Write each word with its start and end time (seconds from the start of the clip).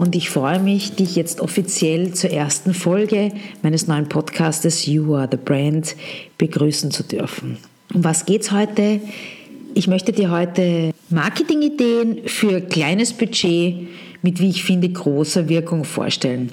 und 0.00 0.16
ich 0.16 0.30
freue 0.30 0.60
mich, 0.60 0.92
dich 0.92 1.14
jetzt 1.14 1.42
offiziell 1.42 2.14
zur 2.14 2.30
ersten 2.30 2.72
Folge 2.72 3.32
meines 3.60 3.86
neuen 3.86 4.08
Podcastes 4.08 4.86
You 4.86 5.14
Are 5.14 5.28
the 5.30 5.36
Brand 5.36 5.94
begrüßen 6.38 6.90
zu 6.90 7.02
dürfen. 7.02 7.58
Um 7.92 8.02
was 8.02 8.24
geht's 8.24 8.50
heute? 8.50 9.00
Ich 9.74 9.88
möchte 9.88 10.12
dir 10.12 10.30
heute 10.30 10.94
Marketingideen 11.10 12.22
für 12.24 12.62
kleines 12.62 13.12
Budget 13.12 13.88
mit, 14.22 14.40
wie 14.40 14.48
ich 14.48 14.64
finde, 14.64 14.88
großer 14.88 15.50
Wirkung 15.50 15.84
vorstellen. 15.84 16.50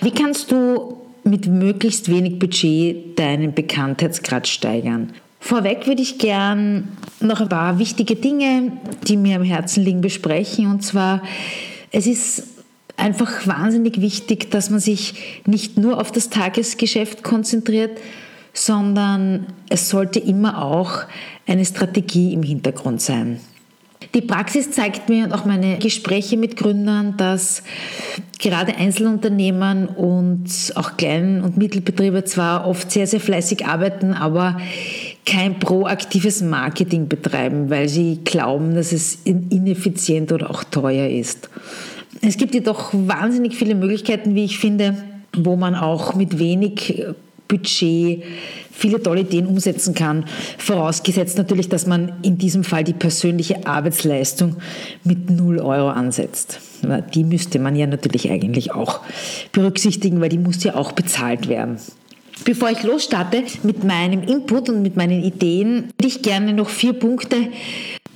Wie 0.00 0.10
kannst 0.10 0.50
du 0.50 0.96
mit 1.22 1.46
möglichst 1.48 2.10
wenig 2.10 2.38
Budget 2.38 3.18
deinen 3.18 3.52
Bekanntheitsgrad 3.52 4.48
steigern? 4.48 5.12
Vorweg 5.38 5.86
würde 5.86 6.00
ich 6.00 6.16
gern 6.16 6.96
noch 7.20 7.42
ein 7.42 7.50
paar 7.50 7.78
wichtige 7.78 8.16
Dinge, 8.16 8.72
die 9.06 9.18
mir 9.18 9.36
am 9.36 9.44
Herzen 9.44 9.84
liegen, 9.84 10.00
besprechen. 10.00 10.70
Und 10.70 10.82
zwar, 10.82 11.22
es 11.92 12.06
ist 12.06 12.55
einfach 12.96 13.46
wahnsinnig 13.46 14.00
wichtig, 14.00 14.50
dass 14.50 14.70
man 14.70 14.80
sich 14.80 15.42
nicht 15.46 15.76
nur 15.76 16.00
auf 16.00 16.12
das 16.12 16.30
Tagesgeschäft 16.30 17.22
konzentriert, 17.22 17.98
sondern 18.52 19.46
es 19.68 19.88
sollte 19.88 20.18
immer 20.18 20.62
auch 20.62 21.04
eine 21.46 21.64
Strategie 21.64 22.32
im 22.32 22.42
Hintergrund 22.42 23.00
sein. 23.00 23.40
Die 24.14 24.20
Praxis 24.20 24.70
zeigt 24.70 25.08
mir 25.08 25.24
und 25.24 25.32
auch 25.32 25.44
meine 25.44 25.78
Gespräche 25.78 26.36
mit 26.36 26.56
Gründern, 26.56 27.16
dass 27.16 27.62
gerade 28.38 28.76
Einzelunternehmen 28.76 29.88
und 29.88 30.48
auch 30.74 30.96
Klein- 30.96 31.42
und 31.42 31.56
Mittelbetriebe 31.56 32.24
zwar 32.24 32.66
oft 32.66 32.90
sehr, 32.90 33.06
sehr 33.06 33.20
fleißig 33.20 33.66
arbeiten, 33.66 34.12
aber 34.12 34.58
kein 35.24 35.58
proaktives 35.58 36.40
Marketing 36.42 37.08
betreiben, 37.08 37.68
weil 37.68 37.88
sie 37.88 38.20
glauben, 38.22 38.74
dass 38.74 38.92
es 38.92 39.18
ineffizient 39.24 40.30
oder 40.30 40.50
auch 40.50 40.62
teuer 40.64 41.08
ist. 41.08 41.50
Es 42.22 42.36
gibt 42.36 42.54
jedoch 42.54 42.90
wahnsinnig 42.92 43.56
viele 43.56 43.74
Möglichkeiten, 43.74 44.34
wie 44.34 44.44
ich 44.44 44.58
finde, 44.58 44.96
wo 45.34 45.56
man 45.56 45.74
auch 45.74 46.14
mit 46.14 46.38
wenig 46.38 47.04
Budget 47.48 48.22
viele 48.72 49.02
tolle 49.02 49.20
Ideen 49.20 49.46
umsetzen 49.46 49.94
kann. 49.94 50.24
Vorausgesetzt 50.58 51.38
natürlich, 51.38 51.68
dass 51.68 51.86
man 51.86 52.12
in 52.22 52.38
diesem 52.38 52.64
Fall 52.64 52.84
die 52.84 52.92
persönliche 52.92 53.66
Arbeitsleistung 53.66 54.56
mit 55.04 55.30
0 55.30 55.60
Euro 55.60 55.88
ansetzt. 55.88 56.60
Die 57.14 57.24
müsste 57.24 57.58
man 57.58 57.76
ja 57.76 57.86
natürlich 57.86 58.30
eigentlich 58.30 58.72
auch 58.72 59.00
berücksichtigen, 59.52 60.20
weil 60.20 60.28
die 60.28 60.38
muss 60.38 60.62
ja 60.64 60.74
auch 60.74 60.92
bezahlt 60.92 61.48
werden. 61.48 61.78
Bevor 62.44 62.70
ich 62.70 62.82
losstarte 62.82 63.44
mit 63.62 63.82
meinem 63.82 64.22
Input 64.22 64.68
und 64.68 64.82
mit 64.82 64.96
meinen 64.96 65.22
Ideen, 65.22 65.84
würde 65.96 66.08
ich 66.08 66.20
gerne 66.20 66.52
noch 66.52 66.68
vier 66.68 66.92
Punkte 66.92 67.48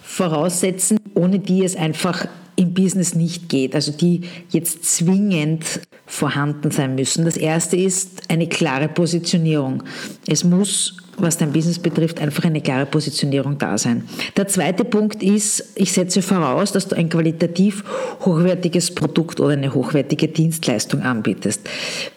voraussetzen, 0.03 0.99
ohne 1.15 1.39
die 1.39 1.65
es 1.65 1.75
einfach 1.75 2.27
im 2.61 2.75
Business 2.75 3.15
nicht 3.15 3.49
geht, 3.49 3.75
also 3.75 3.91
die 3.91 4.21
jetzt 4.51 4.85
zwingend 4.85 5.65
vorhanden 6.07 6.71
sein 6.71 6.95
müssen. 6.95 7.25
Das 7.25 7.37
erste 7.37 7.77
ist 7.77 8.23
eine 8.29 8.49
klare 8.49 8.89
Positionierung. 8.89 9.83
Es 10.27 10.45
muss, 10.45 10.97
was 11.17 11.39
dein 11.39 11.53
Business 11.53 11.79
betrifft, 11.79 12.21
einfach 12.21 12.45
eine 12.45 12.61
klare 12.61 12.85
Positionierung 12.85 13.57
da 13.57 13.79
sein. 13.79 14.05
Der 14.37 14.47
zweite 14.47 14.85
Punkt 14.85 15.23
ist, 15.23 15.73
ich 15.77 15.93
setze 15.93 16.21
voraus, 16.21 16.73
dass 16.73 16.89
du 16.89 16.97
ein 16.97 17.09
qualitativ 17.09 17.83
hochwertiges 18.25 18.95
Produkt 18.95 19.41
oder 19.41 19.55
eine 19.55 19.73
hochwertige 19.73 20.29
Dienstleistung 20.29 21.03
anbietest. 21.03 21.63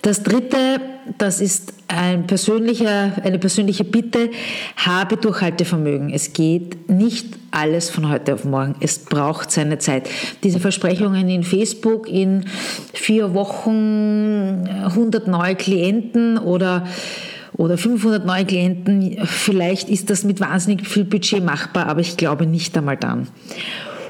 Das 0.01 0.23
dritte 0.23 0.81
das 1.17 1.41
ist 1.41 1.73
ein 1.87 2.27
persönlicher, 2.27 3.11
eine 3.23 3.39
persönliche 3.39 3.83
Bitte, 3.83 4.29
habe 4.77 5.17
Durchhaltevermögen. 5.17 6.11
Es 6.11 6.33
geht 6.33 6.89
nicht 6.89 7.27
alles 7.51 7.89
von 7.89 8.09
heute 8.09 8.33
auf 8.33 8.45
morgen. 8.45 8.75
Es 8.79 8.99
braucht 8.99 9.51
seine 9.51 9.77
Zeit. 9.77 10.09
Diese 10.43 10.59
Versprechungen 10.59 11.29
in 11.29 11.43
Facebook, 11.43 12.09
in 12.09 12.45
vier 12.93 13.33
Wochen 13.33 14.67
100 14.67 15.27
neue 15.27 15.55
Klienten 15.55 16.37
oder 16.37 16.85
oder 17.55 17.77
500 17.77 18.25
neue 18.25 18.45
Klienten, 18.45 19.15
vielleicht 19.25 19.87
ist 19.87 20.09
das 20.09 20.23
mit 20.23 20.39
wahnsinnig 20.39 20.87
viel 20.87 21.03
Budget 21.03 21.43
machbar, 21.43 21.85
aber 21.85 22.01
ich 22.01 22.17
glaube 22.17 22.47
nicht 22.47 22.75
einmal 22.75 22.97
dann. 22.97 23.27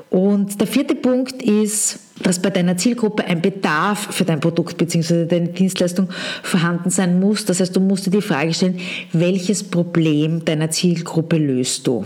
Und 0.09 0.61
der 0.61 0.67
vierte 0.67 0.95
Punkt 0.95 1.41
ist, 1.41 1.99
dass 2.22 2.41
bei 2.41 2.50
deiner 2.50 2.78
Zielgruppe 2.78 3.25
ein 3.25 3.41
Bedarf 3.41 4.13
für 4.13 4.24
dein 4.24 4.40
Produkt 4.40 4.78
bzw. 4.78 5.25
deine 5.25 5.50
Dienstleistung 5.50 6.09
vorhanden 6.44 6.90
sein 6.90 7.19
muss. 7.19 7.46
Das 7.46 7.59
heißt, 7.59 7.75
du 7.75 7.79
musst 7.79 8.06
dir 8.06 8.12
die 8.12 8.22
Frage 8.22 8.53
stellen, 8.53 8.79
welches 9.12 9.63
Problem 9.63 10.46
deiner 10.46 10.69
Zielgruppe 10.69 11.38
löst 11.38 11.88
du? 11.88 12.06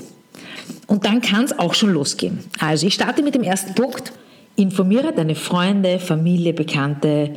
Und 0.87 1.05
dann 1.05 1.21
kann 1.21 1.43
es 1.43 1.57
auch 1.57 1.73
schon 1.73 1.91
losgehen. 1.91 2.39
Also 2.59 2.87
ich 2.87 2.93
starte 2.93 3.21
mit 3.21 3.35
dem 3.35 3.43
ersten 3.43 3.75
Punkt. 3.75 4.13
Informiere 4.55 5.13
deine 5.13 5.35
Freunde, 5.35 5.99
Familie, 5.99 6.53
Bekannte 6.53 7.31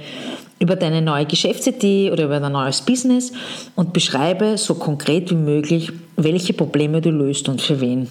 über 0.61 0.77
deine 0.77 1.01
neue 1.01 1.25
Geschäftsidee 1.25 2.11
oder 2.13 2.25
über 2.25 2.39
dein 2.39 2.53
neues 2.53 2.83
Business 2.83 3.33
und 3.77 3.95
beschreibe 3.95 4.59
so 4.59 4.75
konkret 4.75 5.31
wie 5.31 5.37
möglich, 5.37 5.91
welche 6.17 6.53
Probleme 6.53 7.01
du 7.01 7.11
löst 7.11 7.49
und 7.49 7.63
für 7.63 7.81
wen. 7.81 8.09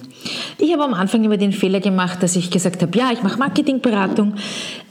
Ich 0.58 0.74
habe 0.74 0.84
am 0.84 0.96
Anfang 0.96 1.24
immer 1.24 1.38
den 1.38 1.52
Fehler 1.52 1.80
gemacht, 1.80 2.24
dass 2.24 2.36
ich 2.36 2.50
gesagt 2.50 2.82
habe, 2.82 2.98
ja, 2.98 3.12
ich 3.14 3.22
mache 3.22 3.38
Marketingberatung, 3.38 4.34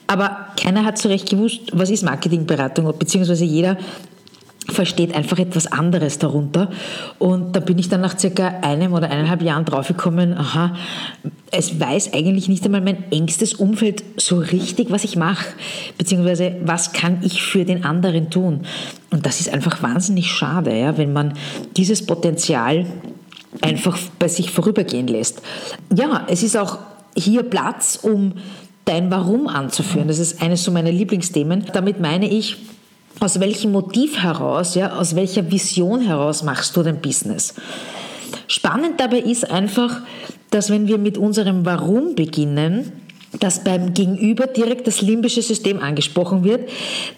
aber 0.07 0.47
keiner 0.57 0.85
hat 0.85 0.99
so 0.99 1.09
recht 1.09 1.29
gewusst, 1.29 1.61
was 1.73 1.91
ist 1.91 2.05
Marketingberatung, 2.05 2.97
beziehungsweise 2.97 3.45
jeder 3.45 3.77
versteht 4.71 5.15
einfach 5.15 5.39
etwas 5.39 5.67
anderes 5.67 6.19
darunter. 6.19 6.71
Und 7.19 7.57
da 7.57 7.61
bin 7.61 7.79
ich 7.79 7.89
dann 7.89 8.01
nach 8.01 8.19
circa 8.19 8.47
einem 8.63 8.93
oder 8.93 9.11
eineinhalb 9.11 9.43
Jahren 9.43 9.65
draufgekommen, 9.65 10.35
aha, 10.35 10.75
es 11.51 11.81
weiß 11.81 12.13
eigentlich 12.13 12.49
nicht 12.49 12.65
einmal 12.65 12.83
mein 12.83 13.11
engstes 13.11 13.55
Umfeld 13.55 14.05
so 14.17 14.39
richtig, 14.39 14.91
was 14.91 15.05
ich 15.05 15.17
mache, 15.17 15.47
beziehungsweise 15.97 16.57
was 16.65 16.93
kann 16.93 17.21
ich 17.23 17.43
für 17.43 17.65
den 17.65 17.85
anderen 17.85 18.31
tun. 18.31 18.67
Und 19.11 19.25
das 19.25 19.41
ist 19.41 19.53
einfach 19.53 19.83
wahnsinnig 19.83 20.31
schade, 20.31 20.79
ja, 20.79 20.99
wenn 20.99 21.13
man 21.13 21.33
dieses 21.77 22.05
Potenzial 22.05 22.85
einfach 23.63 23.99
bei 24.19 24.29
sich 24.29 24.51
vorübergehen 24.51 25.09
lässt. 25.09 25.41
Ja, 25.95 26.27
es 26.29 26.43
ist 26.43 26.57
auch 26.57 26.79
hier 27.17 27.43
Platz, 27.43 27.99
um 28.01 28.35
dein 28.85 29.11
Warum 29.11 29.49
anzuführen. 29.49 30.09
Das 30.09 30.19
ist 30.19 30.43
eines 30.43 30.65
so 30.65 30.71
meiner 30.71 30.93
Lieblingsthemen. 30.93 31.67
Damit 31.73 32.01
meine 32.01 32.29
ich, 32.29 32.57
aus 33.21 33.41
welchem 33.41 33.73
Motiv 33.73 34.23
heraus, 34.23 34.75
ja, 34.75 34.97
aus 34.97 35.17
welcher 35.17 35.51
Vision 35.51 36.01
heraus 36.01 36.43
machst 36.43 36.77
du 36.77 36.83
dein 36.83 37.01
Business? 37.01 37.55
Spannend 38.47 39.01
dabei 39.01 39.19
ist 39.19 39.51
einfach, 39.51 40.01
dass 40.51 40.71
wenn 40.71 40.89
wir 40.89 40.99
mit 40.99 41.19
unserem 41.19 41.67
Warum 41.67 42.15
beginnen, 42.15 42.93
dass 43.41 43.65
beim 43.65 43.93
Gegenüber 43.93 44.47
direkt 44.47 44.87
das 44.87 45.03
limbische 45.03 45.43
System 45.43 45.83
angesprochen 45.83 46.45
wird, 46.45 46.69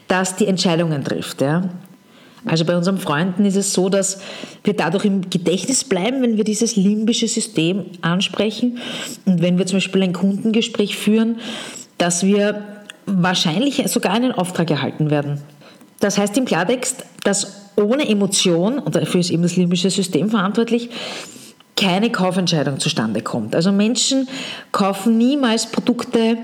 das 0.09 0.37
die 0.37 0.47
Entscheidungen 0.47 1.05
trifft. 1.05 1.41
Ja. 1.41 1.71
Also 2.47 2.65
bei 2.65 2.77
unseren 2.77 2.99
Freunden 2.99 3.45
ist 3.45 3.57
es 3.57 3.73
so, 3.73 3.89
dass 3.89 4.21
wir 4.65 4.75
dadurch 4.75 5.05
im 5.05 5.29
Gedächtnis 5.29 5.85
bleiben, 5.85 6.23
wenn 6.23 6.37
wir 6.37 6.45
dieses 6.45 6.75
limbische 6.75 7.29
System 7.29 7.85
ansprechen 8.01 8.79
und 9.27 9.43
wenn 9.43 9.59
wir 9.59 9.67
zum 9.67 9.77
Beispiel 9.77 10.03
ein 10.03 10.15
Kundengespräch 10.15 10.97
führen, 10.97 11.39
dass 11.99 12.25
wir 12.25 12.65
wahrscheinlich 13.07 13.83
sogar 13.89 14.13
einen 14.13 14.33
Auftrag 14.33 14.71
erhalten 14.71 15.11
werden. 15.11 15.43
Das 16.01 16.19
heißt 16.19 16.37
im 16.37 16.47
Klartext, 16.47 17.05
dass 17.25 17.71
ohne 17.77 18.09
Emotion, 18.09 18.79
und 18.79 18.97
dafür 18.97 19.21
ist 19.21 19.31
eben 19.31 19.43
das 19.43 19.57
limbische 19.57 19.91
System 19.91 20.31
verantwortlich, 20.31 20.91
keine 21.77 22.11
Kaufentscheidung 22.11 22.79
zustande 22.79 23.23
kommt. 23.23 23.55
Also 23.55 23.73
Menschen 23.73 24.29
kaufen 24.73 25.17
niemals 25.17 25.67
Produkte, 25.67 26.37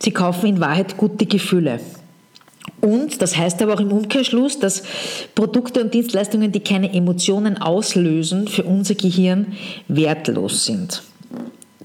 sie 0.00 0.12
kaufen 0.12 0.46
in 0.46 0.60
Wahrheit 0.60 0.96
gute 0.96 1.26
Gefühle. 1.26 1.80
Und 2.80 3.20
das 3.20 3.36
heißt 3.36 3.60
aber 3.62 3.74
auch 3.74 3.80
im 3.80 3.92
Umkehrschluss, 3.92 4.58
dass 4.58 4.82
Produkte 5.34 5.82
und 5.82 5.92
Dienstleistungen, 5.92 6.52
die 6.52 6.60
keine 6.60 6.92
Emotionen 6.92 7.60
auslösen, 7.60 8.48
für 8.48 8.62
unser 8.62 8.94
Gehirn 8.94 9.54
wertlos 9.88 10.64
sind. 10.64 11.02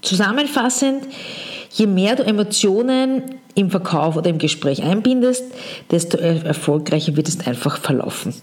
Zusammenfassend, 0.02 1.04
je 1.72 1.86
mehr 1.86 2.16
du 2.16 2.24
Emotionen 2.24 3.22
im 3.56 3.70
Verkauf 3.70 4.16
oder 4.16 4.30
im 4.30 4.38
Gespräch 4.38 4.82
einbindest, 4.84 5.42
desto 5.90 6.18
erfolgreicher 6.18 7.16
wird 7.16 7.26
es 7.26 7.44
einfach 7.46 7.78
verlaufen. 7.78 8.34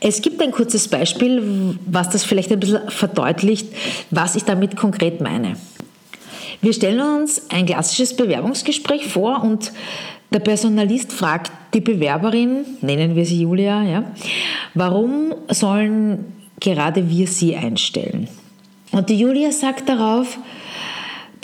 Es 0.00 0.20
gibt 0.20 0.42
ein 0.42 0.50
kurzes 0.50 0.88
Beispiel, 0.88 1.78
was 1.86 2.10
das 2.10 2.24
vielleicht 2.24 2.52
ein 2.52 2.60
bisschen 2.60 2.90
verdeutlicht, 2.90 3.68
was 4.10 4.34
ich 4.34 4.44
damit 4.44 4.76
konkret 4.76 5.20
meine. 5.20 5.56
Wir 6.60 6.72
stellen 6.72 7.00
uns 7.00 7.42
ein 7.50 7.66
klassisches 7.66 8.16
Bewerbungsgespräch 8.16 9.06
vor 9.06 9.42
und 9.42 9.72
Der 10.32 10.40
Personalist 10.40 11.12
fragt 11.12 11.52
die 11.72 11.80
Bewerberin, 11.80 12.64
nennen 12.80 13.14
wir 13.14 13.24
sie 13.24 13.42
Julia, 13.42 13.82
ja, 13.84 14.04
warum 14.74 15.34
sollen 15.48 16.24
gerade 16.58 17.08
wir 17.08 17.26
sie 17.26 17.54
einstellen? 17.54 18.28
Und 18.92 19.08
die 19.08 19.18
Julia 19.18 19.52
sagt 19.52 19.88
darauf, 19.88 20.38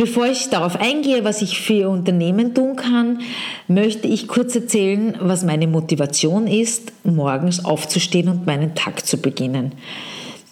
Bevor 0.03 0.27
ich 0.27 0.51
darauf 0.51 0.81
eingehe, 0.81 1.23
was 1.23 1.43
ich 1.43 1.61
für 1.61 1.89
Unternehmen 1.89 2.55
tun 2.55 2.75
kann, 2.75 3.21
möchte 3.69 4.09
ich 4.09 4.27
kurz 4.27 4.53
erzählen, 4.57 5.15
was 5.21 5.45
meine 5.45 5.69
Motivation 5.69 6.49
ist, 6.49 6.91
morgens 7.05 7.65
aufzustehen 7.65 8.29
und 8.29 8.45
meinen 8.45 8.75
Tag 8.75 9.07
zu 9.07 9.19
beginnen. 9.19 9.71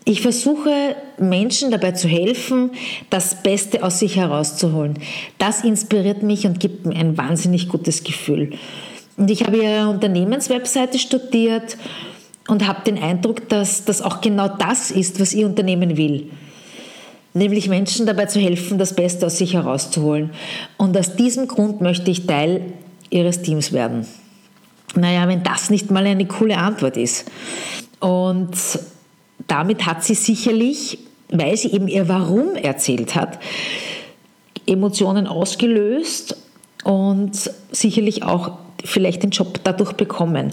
Ich 0.04 0.20
versuche 0.20 0.94
Menschen 1.18 1.72
dabei 1.72 1.90
zu 1.90 2.06
helfen, 2.06 2.70
das 3.10 3.42
Beste 3.42 3.82
aus 3.82 3.98
sich 3.98 4.14
herauszuholen. 4.14 5.00
Das 5.38 5.64
inspiriert 5.64 6.22
mich 6.22 6.46
und 6.46 6.60
gibt 6.60 6.86
mir 6.86 6.94
ein 6.94 7.18
wahnsinnig 7.18 7.68
gutes 7.68 8.04
Gefühl. 8.04 8.52
Und 9.16 9.32
ich 9.32 9.44
habe 9.44 9.56
Ihre 9.56 9.88
Unternehmenswebseite 9.88 11.00
studiert 11.00 11.76
und 12.46 12.68
habe 12.68 12.84
den 12.84 13.02
Eindruck, 13.02 13.48
dass 13.48 13.84
das 13.84 14.00
auch 14.00 14.20
genau 14.20 14.46
das 14.46 14.92
ist, 14.92 15.18
was 15.18 15.34
Ihr 15.34 15.46
Unternehmen 15.46 15.96
will 15.96 16.30
nämlich 17.34 17.68
Menschen 17.68 18.06
dabei 18.06 18.26
zu 18.26 18.40
helfen, 18.40 18.78
das 18.78 18.94
Beste 18.94 19.26
aus 19.26 19.38
sich 19.38 19.54
herauszuholen. 19.54 20.30
Und 20.76 20.96
aus 20.96 21.16
diesem 21.16 21.48
Grund 21.48 21.80
möchte 21.80 22.10
ich 22.10 22.26
Teil 22.26 22.72
ihres 23.10 23.42
Teams 23.42 23.72
werden. 23.72 24.06
Naja, 24.94 25.28
wenn 25.28 25.42
das 25.42 25.70
nicht 25.70 25.90
mal 25.90 26.04
eine 26.06 26.26
coole 26.26 26.56
Antwort 26.56 26.96
ist. 26.96 27.30
Und 28.00 28.50
damit 29.46 29.86
hat 29.86 30.02
sie 30.02 30.14
sicherlich, 30.14 30.98
weil 31.28 31.56
sie 31.56 31.72
eben 31.72 31.86
ihr 31.86 32.08
Warum 32.08 32.56
erzählt 32.56 33.14
hat, 33.14 33.38
Emotionen 34.66 35.26
ausgelöst 35.26 36.36
und 36.84 37.50
sicherlich 37.70 38.22
auch 38.22 38.52
vielleicht 38.84 39.22
den 39.22 39.30
Job 39.30 39.60
dadurch 39.64 39.92
bekommen 39.92 40.52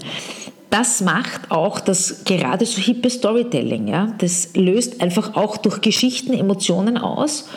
das 0.70 1.00
macht 1.00 1.50
auch 1.50 1.80
das 1.80 2.24
gerade 2.24 2.66
so 2.66 2.80
hippe 2.80 3.10
Storytelling. 3.10 3.88
Ja? 3.88 4.14
Das 4.18 4.50
löst 4.54 5.00
einfach 5.00 5.34
auch 5.34 5.56
durch 5.56 5.80
Geschichten 5.80 6.32
Emotionen 6.32 6.98
aus 6.98 7.48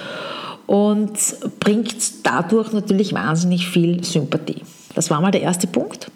und 0.67 1.11
bringt 1.59 1.95
dadurch 2.23 2.71
natürlich 2.71 3.13
wahnsinnig 3.13 3.67
viel 3.67 4.03
Sympathie. 4.03 4.61
Das 4.95 5.09
war 5.09 5.21
mal 5.21 5.31
der 5.31 5.41
erste 5.41 5.67
Punkt. 5.67 6.09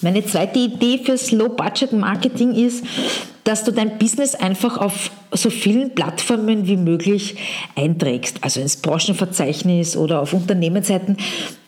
Meine 0.00 0.24
zweite 0.24 0.58
Idee 0.58 0.98
fürs 0.98 1.30
Low-Budget-Marketing 1.30 2.54
ist, 2.54 2.84
dass 3.44 3.62
du 3.62 3.70
dein 3.70 3.98
Business 3.98 4.34
einfach 4.34 4.78
auf 4.78 5.12
so 5.30 5.48
vielen 5.48 5.94
Plattformen 5.94 6.66
wie 6.66 6.76
möglich 6.76 7.36
einträgst, 7.76 8.38
also 8.42 8.60
ins 8.60 8.76
Branchenverzeichnis 8.76 9.96
oder 9.96 10.20
auf 10.20 10.32
Unternehmensseiten, 10.32 11.16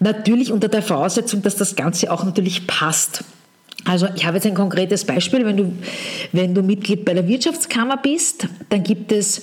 natürlich 0.00 0.50
unter 0.50 0.68
der 0.68 0.82
Voraussetzung, 0.82 1.42
dass 1.42 1.56
das 1.56 1.76
Ganze 1.76 2.12
auch 2.12 2.24
natürlich 2.24 2.66
passt. 2.66 3.24
Also 3.84 4.08
ich 4.14 4.24
habe 4.24 4.36
jetzt 4.36 4.46
ein 4.46 4.54
konkretes 4.54 5.04
Beispiel. 5.04 5.44
Wenn 5.44 5.56
du, 5.56 5.72
wenn 6.32 6.54
du 6.54 6.62
Mitglied 6.62 7.04
bei 7.04 7.14
der 7.14 7.28
Wirtschaftskammer 7.28 7.98
bist, 7.98 8.48
dann 8.70 8.82
gibt 8.82 9.12
es 9.12 9.42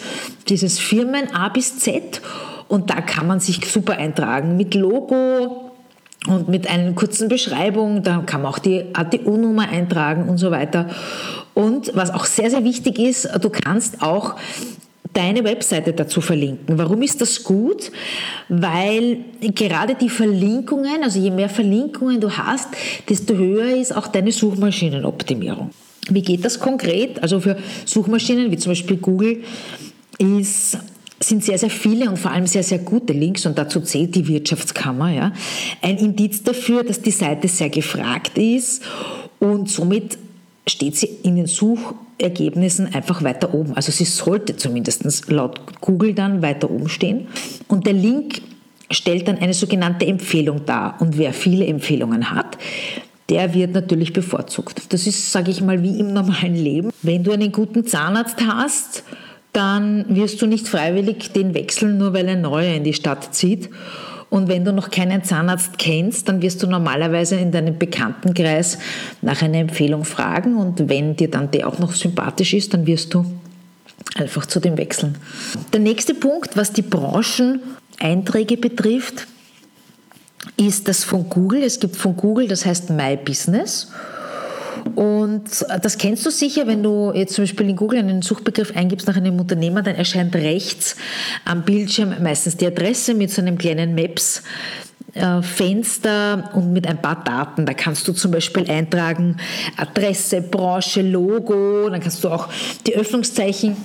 dieses 0.49 0.79
Firmen 0.79 1.33
A 1.33 1.49
bis 1.49 1.79
Z 1.79 2.21
und 2.67 2.89
da 2.89 3.01
kann 3.01 3.27
man 3.27 3.39
sich 3.39 3.63
super 3.65 3.97
eintragen 3.97 4.57
mit 4.57 4.73
Logo 4.73 5.71
und 6.27 6.49
mit 6.49 6.67
einer 6.69 6.93
kurzen 6.93 7.27
Beschreibung. 7.27 8.03
Da 8.03 8.23
kann 8.25 8.41
man 8.41 8.51
auch 8.51 8.59
die 8.59 8.85
ATU-Nummer 8.93 9.69
eintragen 9.69 10.27
und 10.29 10.38
so 10.38 10.51
weiter. 10.51 10.88
Und 11.53 11.91
was 11.95 12.11
auch 12.11 12.25
sehr, 12.25 12.49
sehr 12.49 12.63
wichtig 12.63 12.97
ist, 12.97 13.29
du 13.41 13.49
kannst 13.49 14.01
auch 14.01 14.35
deine 15.13 15.43
Webseite 15.43 15.93
dazu 15.93 16.21
verlinken. 16.21 16.77
Warum 16.77 17.01
ist 17.01 17.21
das 17.21 17.43
gut? 17.43 17.91
Weil 18.49 19.17
gerade 19.41 19.95
die 19.95 20.09
Verlinkungen, 20.09 21.03
also 21.03 21.19
je 21.19 21.31
mehr 21.31 21.49
Verlinkungen 21.49 22.21
du 22.21 22.31
hast, 22.31 22.69
desto 23.09 23.35
höher 23.35 23.75
ist 23.75 23.95
auch 23.95 24.07
deine 24.07 24.31
Suchmaschinenoptimierung. 24.31 25.71
Wie 26.09 26.21
geht 26.21 26.45
das 26.45 26.59
konkret? 26.59 27.21
Also 27.21 27.39
für 27.39 27.57
Suchmaschinen 27.85 28.51
wie 28.51 28.57
zum 28.57 28.71
Beispiel 28.71 28.97
Google 28.97 29.43
ist 30.17 30.77
sind 31.23 31.43
sehr, 31.43 31.57
sehr 31.59 31.69
viele 31.69 32.09
und 32.09 32.17
vor 32.17 32.31
allem 32.31 32.47
sehr, 32.47 32.63
sehr 32.63 32.79
gute 32.79 33.13
Links 33.13 33.45
und 33.45 33.57
dazu 33.57 33.79
zählt 33.81 34.15
die 34.15 34.27
Wirtschaftskammer. 34.27 35.11
Ja, 35.11 35.31
ein 35.81 35.97
Indiz 35.97 36.41
dafür, 36.41 36.83
dass 36.83 37.01
die 37.01 37.11
Seite 37.11 37.47
sehr 37.47 37.69
gefragt 37.69 38.39
ist 38.39 38.81
und 39.39 39.69
somit 39.69 40.17
steht 40.67 40.97
sie 40.97 41.09
in 41.23 41.35
den 41.35 41.47
Suchergebnissen 42.21 42.94
einfach 42.94 43.23
weiter 43.23 43.53
oben. 43.53 43.73
Also 43.75 43.91
sie 43.91 44.06
sollte 44.06 44.56
zumindest 44.56 45.29
laut 45.29 45.59
Google 45.81 46.13
dann 46.13 46.41
weiter 46.41 46.69
oben 46.69 46.89
stehen. 46.89 47.27
Und 47.68 47.85
der 47.85 47.94
Link 47.94 48.41
stellt 48.91 49.27
dann 49.27 49.39
eine 49.39 49.53
sogenannte 49.53 50.06
Empfehlung 50.06 50.65
dar. 50.65 50.95
Und 51.00 51.18
wer 51.18 51.33
viele 51.33 51.65
Empfehlungen 51.65 52.31
hat, 52.31 52.57
der 53.29 53.53
wird 53.53 53.73
natürlich 53.73 54.13
bevorzugt. 54.13 54.94
Das 54.94 55.07
ist, 55.07 55.31
sage 55.31 55.51
ich 55.51 55.62
mal, 55.62 55.81
wie 55.81 56.00
im 56.00 56.13
normalen 56.13 56.56
Leben. 56.56 56.91
Wenn 57.01 57.23
du 57.23 57.31
einen 57.31 57.51
guten 57.51 57.85
Zahnarzt 57.85 58.38
hast, 58.45 59.03
dann 59.53 60.06
wirst 60.15 60.41
du 60.41 60.47
nicht 60.47 60.67
freiwillig 60.67 61.31
den 61.31 61.53
wechseln, 61.53 61.97
nur 61.97 62.13
weil 62.13 62.27
ein 62.27 62.41
neuer 62.41 62.74
in 62.74 62.83
die 62.83 62.94
Stadt 62.94 63.33
zieht. 63.33 63.69
Und 64.31 64.47
wenn 64.47 64.63
du 64.63 64.71
noch 64.71 64.89
keinen 64.89 65.25
Zahnarzt 65.25 65.77
kennst, 65.77 66.29
dann 66.29 66.41
wirst 66.41 66.63
du 66.63 66.67
normalerweise 66.67 67.35
in 67.35 67.51
deinem 67.51 67.77
Bekanntenkreis 67.77 68.77
nach 69.21 69.41
einer 69.41 69.57
Empfehlung 69.57 70.05
fragen. 70.05 70.55
Und 70.55 70.87
wenn 70.87 71.17
dir 71.17 71.29
dann 71.29 71.51
der 71.51 71.67
auch 71.67 71.79
noch 71.79 71.91
sympathisch 71.91 72.53
ist, 72.53 72.73
dann 72.73 72.87
wirst 72.87 73.13
du 73.13 73.25
einfach 74.15 74.45
zu 74.45 74.61
dem 74.61 74.77
wechseln. 74.77 75.17
Der 75.73 75.81
nächste 75.81 76.13
Punkt, 76.13 76.55
was 76.55 76.71
die 76.71 76.81
Brancheneinträge 76.81 78.55
betrifft, 78.55 79.27
ist 80.55 80.87
das 80.87 81.03
von 81.03 81.27
Google. 81.27 81.63
Es 81.63 81.81
gibt 81.81 81.97
von 81.97 82.15
Google, 82.15 82.47
das 82.47 82.65
heißt 82.65 82.89
My 82.89 83.17
Business. 83.17 83.91
Und 84.95 85.65
das 85.81 85.97
kennst 85.97 86.25
du 86.25 86.31
sicher, 86.31 86.67
wenn 86.67 86.83
du 86.83 87.11
jetzt 87.13 87.35
zum 87.35 87.43
Beispiel 87.43 87.69
in 87.69 87.75
Google 87.75 87.99
einen 87.99 88.21
Suchbegriff 88.21 88.75
eingibst 88.75 89.07
nach 89.07 89.17
einem 89.17 89.39
Unternehmer, 89.39 89.81
dann 89.81 89.95
erscheint 89.95 90.35
rechts 90.35 90.95
am 91.45 91.63
Bildschirm 91.63 92.15
meistens 92.21 92.57
die 92.57 92.67
Adresse 92.67 93.13
mit 93.13 93.31
so 93.31 93.41
einem 93.41 93.57
kleinen 93.57 93.95
Maps. 93.95 94.43
Äh, 95.13 95.41
Fenster 95.41 96.51
und 96.53 96.71
mit 96.71 96.88
ein 96.88 97.01
paar 97.01 97.21
Daten. 97.21 97.65
Da 97.65 97.73
kannst 97.73 98.07
du 98.07 98.13
zum 98.13 98.31
Beispiel 98.31 98.71
eintragen 98.71 99.35
Adresse, 99.75 100.41
Branche, 100.41 101.01
Logo, 101.01 101.89
dann 101.89 101.99
kannst 101.99 102.23
du 102.23 102.29
auch 102.29 102.47
die 102.88 102.95
Öffnungszeichen 102.95 103.75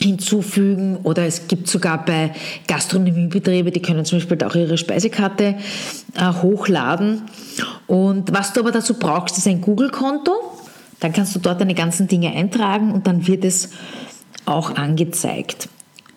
hinzufügen 0.00 0.98
oder 1.02 1.26
es 1.26 1.48
gibt 1.48 1.68
sogar 1.68 2.04
bei 2.04 2.32
Gastronomiebetriebe, 2.66 3.70
die 3.70 3.82
können 3.82 4.04
zum 4.04 4.18
Beispiel 4.18 4.42
auch 4.44 4.54
ihre 4.54 4.78
Speisekarte 4.78 5.56
äh, 6.14 6.32
hochladen. 6.42 7.22
Und 7.86 8.32
was 8.32 8.52
du 8.52 8.60
aber 8.60 8.70
dazu 8.70 8.94
brauchst, 8.94 9.38
ist 9.38 9.46
ein 9.46 9.60
Google-Konto. 9.60 10.32
Dann 11.00 11.12
kannst 11.12 11.34
du 11.34 11.38
dort 11.38 11.60
deine 11.60 11.74
ganzen 11.74 12.08
Dinge 12.08 12.32
eintragen 12.32 12.92
und 12.92 13.06
dann 13.06 13.26
wird 13.26 13.44
es 13.44 13.70
auch 14.46 14.76
angezeigt. 14.76 15.68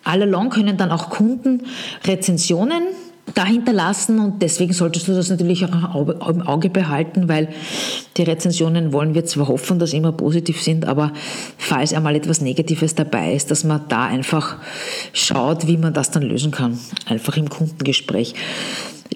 All 0.04 0.22
along 0.22 0.50
können 0.50 0.76
dann 0.76 0.90
auch 0.90 1.10
Kunden 1.10 1.66
Rezensionen 2.04 2.82
dahinter 3.34 3.72
lassen 3.72 4.18
und 4.18 4.42
deswegen 4.42 4.72
solltest 4.72 5.08
du 5.08 5.14
das 5.14 5.30
natürlich 5.30 5.64
auch 5.64 6.28
im 6.28 6.42
Auge 6.42 6.68
behalten, 6.68 7.28
weil 7.28 7.48
die 8.16 8.24
Rezensionen 8.24 8.92
wollen 8.92 9.14
wir 9.14 9.24
zwar 9.24 9.48
hoffen, 9.48 9.78
dass 9.78 9.92
immer 9.92 10.12
positiv 10.12 10.60
sind, 10.60 10.86
aber 10.86 11.12
falls 11.56 11.94
einmal 11.94 12.16
etwas 12.16 12.40
Negatives 12.40 12.94
dabei 12.94 13.34
ist, 13.34 13.50
dass 13.50 13.64
man 13.64 13.82
da 13.88 14.06
einfach 14.06 14.56
schaut, 15.12 15.66
wie 15.66 15.78
man 15.78 15.94
das 15.94 16.10
dann 16.10 16.22
lösen 16.22 16.50
kann, 16.50 16.78
einfach 17.06 17.36
im 17.36 17.48
Kundengespräch. 17.48 18.34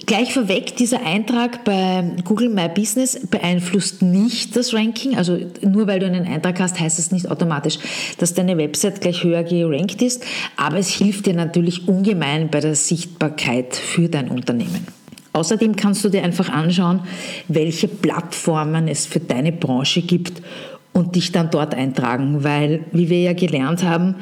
Gleich 0.04 0.34
vorweg, 0.34 0.76
dieser 0.76 1.06
Eintrag 1.06 1.64
bei 1.64 2.04
Google 2.24 2.50
My 2.50 2.68
Business 2.68 3.18
beeinflusst 3.30 4.02
nicht 4.02 4.54
das 4.54 4.74
Ranking. 4.74 5.16
Also 5.16 5.38
nur 5.62 5.86
weil 5.86 6.00
du 6.00 6.06
einen 6.06 6.26
Eintrag 6.26 6.60
hast, 6.60 6.78
heißt 6.78 6.98
das 6.98 7.12
nicht 7.12 7.30
automatisch, 7.30 7.78
dass 8.18 8.34
deine 8.34 8.58
Website 8.58 9.00
gleich 9.00 9.24
höher 9.24 9.42
gerankt 9.42 10.02
ist. 10.02 10.24
Aber 10.56 10.76
es 10.76 10.90
hilft 10.90 11.26
dir 11.26 11.34
natürlich 11.34 11.88
ungemein 11.88 12.50
bei 12.50 12.60
der 12.60 12.74
Sichtbarkeit 12.74 13.74
für 13.74 14.08
dein 14.08 14.28
Unternehmen. 14.28 14.86
Außerdem 15.32 15.76
kannst 15.76 16.04
du 16.04 16.08
dir 16.08 16.22
einfach 16.22 16.48
anschauen, 16.48 17.00
welche 17.48 17.88
Plattformen 17.88 18.88
es 18.88 19.06
für 19.06 19.20
deine 19.20 19.52
Branche 19.52 20.02
gibt 20.02 20.42
und 20.96 21.14
dich 21.14 21.30
dann 21.30 21.50
dort 21.50 21.74
eintragen, 21.74 22.42
weil, 22.42 22.86
wie 22.90 23.10
wir 23.10 23.20
ja 23.20 23.34
gelernt 23.34 23.82
haben, 23.82 24.14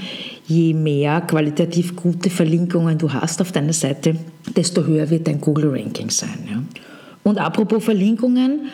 je 0.49 0.75
mehr 0.75 1.21
qualitativ 1.21 1.95
gute 1.95 2.31
Verlinkungen 2.31 2.99
du 2.99 3.13
hast 3.13 3.41
auf 3.41 3.53
deiner 3.53 3.73
Seite, 3.73 4.17
desto 4.57 4.85
höher 4.85 5.09
wird 5.09 5.29
dein 5.29 5.41
Google-Ranking 5.41 6.11
sein. 6.11 6.49
Ja. 6.51 6.63
Und 7.23 7.39
apropos 7.39 7.85
Verlinkungen, 7.85 8.67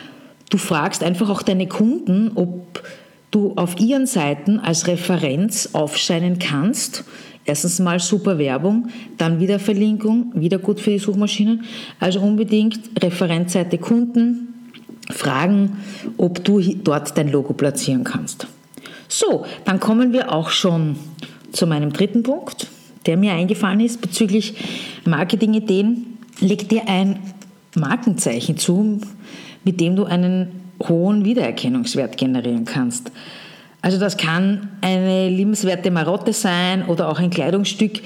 du 0.49 0.57
fragst 0.57 1.03
einfach 1.03 1.29
auch 1.29 1.43
deine 1.43 1.67
Kunden, 1.67 2.31
ob 2.33 2.81
du 3.29 3.53
auf 3.55 3.79
ihren 3.79 4.07
Seiten 4.07 4.57
als 4.57 4.87
Referenz 4.87 5.69
aufscheinen 5.73 6.39
kannst. 6.39 7.03
Erstens 7.45 7.77
mal 7.77 7.99
super 7.99 8.39
Werbung, 8.39 8.87
dann 9.19 9.39
wieder 9.39 9.59
Verlinkung, 9.59 10.31
wieder 10.33 10.57
gut 10.57 10.79
für 10.79 10.89
die 10.89 10.99
Suchmaschinen. 10.99 11.65
Also 11.99 12.19
unbedingt 12.19 12.79
Referenzseite 12.99 13.77
Kunden, 13.77 14.50
fragen, 15.09 15.77
ob 16.17 16.43
du 16.43 16.59
dort 16.59 17.17
dein 17.17 17.29
Logo 17.29 17.53
platzieren 17.53 18.03
kannst. 18.03 18.47
So, 19.07 19.45
dann 19.65 19.79
kommen 19.79 20.13
wir 20.13 20.31
auch 20.31 20.49
schon 20.49 20.95
zu 21.51 21.67
meinem 21.67 21.91
dritten 21.91 22.23
Punkt, 22.23 22.67
der 23.05 23.17
mir 23.17 23.33
eingefallen 23.33 23.79
ist 23.79 24.01
bezüglich 24.01 24.55
Marketingideen. 25.05 26.17
Leg 26.39 26.69
dir 26.69 26.87
ein 26.87 27.19
Markenzeichen 27.75 28.57
zu, 28.57 29.01
mit 29.63 29.79
dem 29.79 29.95
du 29.95 30.05
einen 30.05 30.61
hohen 30.87 31.25
Wiedererkennungswert 31.25 32.17
generieren 32.17 32.65
kannst. 32.65 33.11
Also 33.81 33.99
das 33.99 34.17
kann 34.17 34.69
eine 34.81 35.29
liebenswerte 35.29 35.91
Marotte 35.91 36.33
sein 36.33 36.85
oder 36.85 37.09
auch 37.09 37.19
ein 37.19 37.31
Kleidungsstück. 37.31 38.01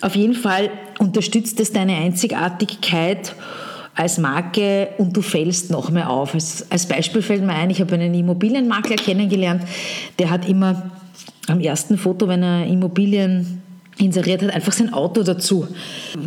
Auf 0.00 0.16
jeden 0.16 0.34
Fall 0.34 0.70
unterstützt 0.98 1.60
es 1.60 1.72
deine 1.72 1.96
Einzigartigkeit 1.96 3.34
als 3.94 4.18
Marke 4.18 4.88
und 4.98 5.16
du 5.16 5.22
fällst 5.22 5.70
noch 5.70 5.90
mehr 5.90 6.10
auf. 6.10 6.34
Als, 6.34 6.70
als 6.70 6.86
Beispiel 6.86 7.22
fällt 7.22 7.44
mir 7.44 7.54
ein, 7.54 7.70
ich 7.70 7.80
habe 7.80 7.94
einen 7.94 8.14
Immobilienmakler 8.14 8.96
kennengelernt, 8.96 9.62
der 10.18 10.30
hat 10.30 10.48
immer 10.48 10.90
am 11.48 11.60
ersten 11.60 11.98
Foto, 11.98 12.28
wenn 12.28 12.42
er 12.42 12.66
Immobilien 12.66 13.62
inseriert 13.98 14.42
hat, 14.42 14.50
einfach 14.50 14.72
sein 14.72 14.92
Auto 14.92 15.22
dazu 15.22 15.66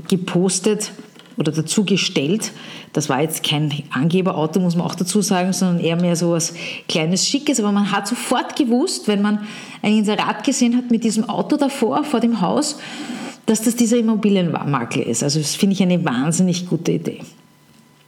gepostet 0.07 0.91
oder 1.37 1.51
dazu 1.51 1.83
gestellt. 1.83 2.51
Das 2.93 3.09
war 3.09 3.21
jetzt 3.21 3.43
kein 3.43 3.73
Angeberauto, 3.91 4.59
muss 4.59 4.75
man 4.75 4.85
auch 4.85 4.95
dazu 4.95 5.21
sagen, 5.21 5.51
sondern 5.51 5.83
eher 5.83 5.99
mehr 5.99 6.15
so 6.15 6.31
was 6.31 6.53
kleines 6.87 7.27
Schickes. 7.27 7.59
Aber 7.59 7.71
man 7.71 7.91
hat 7.91 8.07
sofort 8.07 8.55
gewusst, 8.55 9.07
wenn 9.07 9.21
man 9.21 9.39
ein 9.81 9.97
Inserat 9.97 10.43
gesehen 10.43 10.77
hat 10.77 10.91
mit 10.91 11.03
diesem 11.03 11.27
Auto 11.27 11.57
davor, 11.57 12.03
vor 12.03 12.19
dem 12.19 12.39
Haus, 12.41 12.77
dass 13.45 13.61
das 13.61 13.75
dieser 13.75 13.97
Immobilienmakler 13.97 15.05
ist. 15.05 15.23
Also 15.23 15.39
das 15.39 15.55
finde 15.55 15.73
ich 15.73 15.83
eine 15.83 16.03
wahnsinnig 16.05 16.67
gute 16.67 16.93
Idee. 16.93 17.19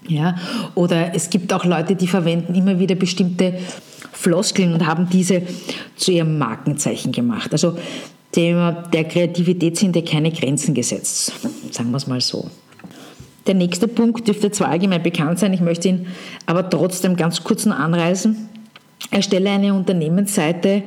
Ja, 0.07 0.35
oder 0.75 1.13
es 1.15 1.29
gibt 1.29 1.51
auch 1.51 1.65
Leute, 1.65 1.95
die 1.95 2.07
verwenden 2.07 2.55
immer 2.55 2.79
wieder 2.79 2.95
bestimmte 2.95 3.55
Floskeln 4.13 4.73
und 4.73 4.87
haben 4.87 5.09
diese 5.09 5.43
zu 5.95 6.11
ihrem 6.11 6.37
Markenzeichen 6.37 7.11
gemacht. 7.11 7.51
Also 7.51 7.77
Thema 8.31 8.71
der 8.71 9.03
Kreativität 9.03 9.77
sind 9.77 9.95
ja 9.95 10.01
keine 10.01 10.31
Grenzen 10.31 10.73
gesetzt, 10.73 11.33
sagen 11.71 11.91
wir 11.91 11.97
es 11.97 12.07
mal 12.07 12.21
so. 12.21 12.49
Der 13.47 13.53
nächste 13.53 13.87
Punkt 13.87 14.27
dürfte 14.27 14.51
zwar 14.51 14.69
allgemein 14.69 15.03
bekannt 15.03 15.39
sein, 15.39 15.53
ich 15.53 15.61
möchte 15.61 15.89
ihn 15.89 16.07
aber 16.45 16.69
trotzdem 16.69 17.15
ganz 17.15 17.43
kurz 17.43 17.65
noch 17.65 17.77
anreißen. 17.77 18.49
Erstelle 19.11 19.51
eine 19.51 19.73
Unternehmensseite 19.73 20.83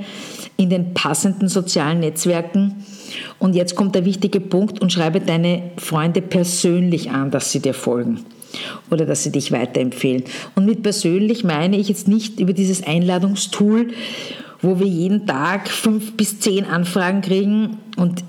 in 0.56 0.68
den 0.68 0.92
passenden 0.92 1.48
sozialen 1.48 2.00
Netzwerken 2.00 2.84
und 3.38 3.54
jetzt 3.54 3.76
kommt 3.76 3.94
der 3.94 4.04
wichtige 4.04 4.40
Punkt 4.40 4.80
und 4.80 4.92
schreibe 4.92 5.20
deine 5.20 5.70
Freunde 5.78 6.20
persönlich 6.20 7.10
an, 7.10 7.30
dass 7.30 7.52
sie 7.52 7.60
dir 7.60 7.74
folgen 7.74 8.24
oder 8.90 9.06
dass 9.06 9.22
sie 9.22 9.32
dich 9.32 9.52
weiterempfehlen. 9.52 10.24
Und 10.54 10.66
mit 10.66 10.82
persönlich 10.82 11.44
meine 11.44 11.76
ich 11.76 11.88
jetzt 11.88 12.08
nicht 12.08 12.40
über 12.40 12.52
dieses 12.52 12.86
Einladungstool, 12.86 13.88
wo 14.62 14.78
wir 14.78 14.86
jeden 14.86 15.26
Tag 15.26 15.68
fünf 15.68 16.16
bis 16.16 16.40
zehn 16.40 16.64
Anfragen 16.64 17.22
kriegen 17.22 17.78
und 17.96 18.24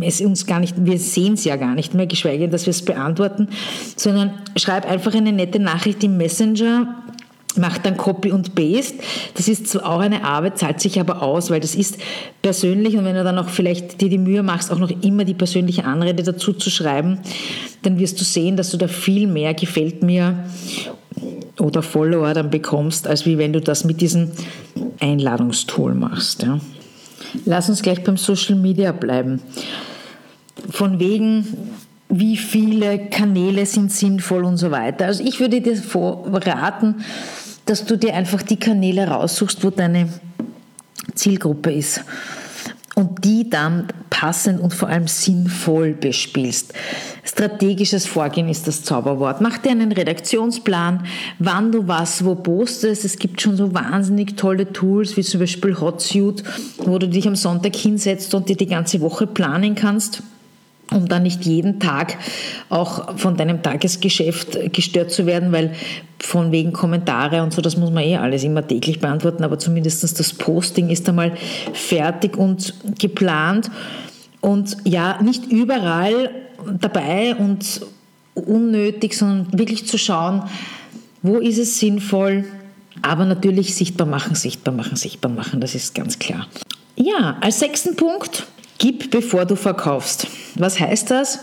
es 0.00 0.20
uns 0.20 0.46
gar 0.46 0.60
nicht, 0.60 0.74
wir 0.84 0.98
sehen 0.98 1.34
es 1.34 1.44
ja 1.44 1.56
gar 1.56 1.74
nicht 1.74 1.94
mehr, 1.94 2.06
geschweige 2.06 2.40
denn, 2.40 2.50
dass 2.50 2.66
wir 2.66 2.72
es 2.72 2.82
beantworten, 2.82 3.48
sondern 3.96 4.32
schreib 4.56 4.90
einfach 4.90 5.14
eine 5.14 5.32
nette 5.32 5.60
Nachricht 5.60 6.02
im 6.02 6.16
Messenger, 6.16 7.02
macht 7.56 7.86
dann 7.86 7.96
Copy 7.96 8.32
und 8.32 8.54
Paste. 8.54 8.98
Das 9.34 9.48
ist 9.48 9.68
zwar 9.68 9.86
auch 9.86 10.00
eine 10.00 10.24
Arbeit, 10.24 10.58
zahlt 10.58 10.80
sich 10.80 11.00
aber 11.00 11.22
aus, 11.22 11.50
weil 11.50 11.60
das 11.60 11.74
ist 11.74 11.98
persönlich 12.42 12.96
und 12.96 13.04
wenn 13.04 13.14
du 13.14 13.24
dann 13.24 13.38
auch 13.38 13.48
vielleicht 13.48 14.00
dir 14.00 14.08
die 14.08 14.18
Mühe 14.18 14.42
machst, 14.42 14.72
auch 14.72 14.78
noch 14.78 14.90
immer 15.02 15.24
die 15.24 15.34
persönliche 15.34 15.84
Anrede 15.84 16.22
dazu 16.22 16.52
zu 16.52 16.70
schreiben, 16.70 17.18
dann 17.82 17.98
wirst 17.98 18.20
du 18.20 18.24
sehen, 18.24 18.56
dass 18.56 18.70
du 18.70 18.76
da 18.76 18.88
viel 18.88 19.26
mehr 19.26 19.54
gefällt 19.54 20.02
mir 20.02 20.44
oder 21.58 21.82
Follower 21.82 22.32
dann 22.34 22.50
bekommst, 22.50 23.06
als 23.06 23.26
wie 23.26 23.38
wenn 23.38 23.52
du 23.52 23.60
das 23.60 23.84
mit 23.84 24.00
diesem 24.00 24.30
Einladungstool 25.00 25.94
machst. 25.94 26.42
Ja. 26.42 26.60
Lass 27.44 27.68
uns 27.68 27.82
gleich 27.82 28.02
beim 28.02 28.16
Social 28.16 28.56
Media 28.56 28.92
bleiben. 28.92 29.40
Von 30.70 30.98
wegen, 30.98 31.46
wie 32.08 32.36
viele 32.36 33.08
Kanäle 33.08 33.66
sind 33.66 33.92
sinnvoll 33.92 34.44
und 34.44 34.56
so 34.56 34.70
weiter. 34.70 35.06
Also 35.06 35.22
ich 35.24 35.40
würde 35.40 35.60
dir 35.60 35.80
raten, 36.34 36.96
dass 37.70 37.84
du 37.84 37.96
dir 37.96 38.14
einfach 38.14 38.42
die 38.42 38.56
Kanäle 38.56 39.06
raussuchst, 39.06 39.62
wo 39.62 39.70
deine 39.70 40.08
Zielgruppe 41.14 41.70
ist 41.70 42.02
und 42.96 43.24
die 43.24 43.48
dann 43.48 43.86
passend 44.10 44.58
und 44.60 44.74
vor 44.74 44.88
allem 44.88 45.06
sinnvoll 45.06 45.92
bespielst. 45.92 46.74
Strategisches 47.22 48.06
Vorgehen 48.06 48.48
ist 48.48 48.66
das 48.66 48.82
Zauberwort. 48.82 49.40
Mach 49.40 49.58
dir 49.58 49.70
einen 49.70 49.92
Redaktionsplan, 49.92 51.06
wann 51.38 51.70
du 51.70 51.86
was 51.86 52.24
wo 52.24 52.34
postest. 52.34 53.04
Es 53.04 53.18
gibt 53.20 53.40
schon 53.40 53.56
so 53.56 53.72
wahnsinnig 53.72 54.36
tolle 54.36 54.72
Tools 54.72 55.16
wie 55.16 55.22
zum 55.22 55.38
Beispiel 55.38 55.78
Hotsuite, 55.78 56.42
wo 56.78 56.98
du 56.98 57.08
dich 57.08 57.28
am 57.28 57.36
Sonntag 57.36 57.76
hinsetzt 57.76 58.34
und 58.34 58.48
dir 58.48 58.56
die 58.56 58.66
ganze 58.66 59.00
Woche 59.00 59.28
planen 59.28 59.76
kannst 59.76 60.24
um 60.90 61.08
dann 61.08 61.22
nicht 61.22 61.44
jeden 61.44 61.78
Tag 61.78 62.18
auch 62.68 63.16
von 63.16 63.36
deinem 63.36 63.62
Tagesgeschäft 63.62 64.72
gestört 64.72 65.10
zu 65.10 65.26
werden, 65.26 65.52
weil 65.52 65.74
von 66.18 66.52
wegen 66.52 66.72
Kommentare 66.72 67.42
und 67.42 67.52
so, 67.52 67.62
das 67.62 67.76
muss 67.76 67.90
man 67.90 68.04
eh 68.04 68.16
alles 68.16 68.44
immer 68.44 68.66
täglich 68.66 69.00
beantworten, 69.00 69.44
aber 69.44 69.58
zumindest 69.58 70.02
das 70.02 70.32
Posting 70.34 70.90
ist 70.90 71.08
einmal 71.08 71.32
fertig 71.72 72.36
und 72.36 72.74
geplant. 72.98 73.70
Und 74.40 74.76
ja, 74.84 75.20
nicht 75.22 75.46
überall 75.46 76.30
dabei 76.80 77.34
und 77.36 77.82
unnötig, 78.34 79.16
sondern 79.16 79.58
wirklich 79.58 79.86
zu 79.86 79.98
schauen, 79.98 80.42
wo 81.22 81.38
ist 81.38 81.58
es 81.58 81.78
sinnvoll, 81.78 82.44
aber 83.02 83.24
natürlich 83.24 83.74
sichtbar 83.74 84.06
machen, 84.06 84.34
sichtbar 84.34 84.74
machen, 84.74 84.96
sichtbar 84.96 85.30
machen, 85.30 85.60
das 85.60 85.74
ist 85.74 85.94
ganz 85.94 86.18
klar. 86.18 86.46
Ja, 86.96 87.38
als 87.40 87.60
sechsten 87.60 87.96
Punkt 87.96 88.46
Gib, 88.80 89.10
bevor 89.10 89.44
du 89.44 89.56
verkaufst. 89.56 90.26
Was 90.54 90.80
heißt 90.80 91.10
das? 91.10 91.40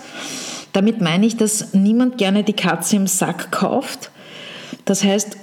Damit 0.74 1.02
meine 1.02 1.28
ich, 1.28 1.38
dass 1.38 1.76
niemand 1.76 2.18
gerne 2.18 2.44
die 2.44 2.54
Katze 2.54 2.96
im 2.96 3.06
Sack 3.06 3.52
kauft. 3.52 4.10
Das 4.86 5.04
heißt, 5.04 5.38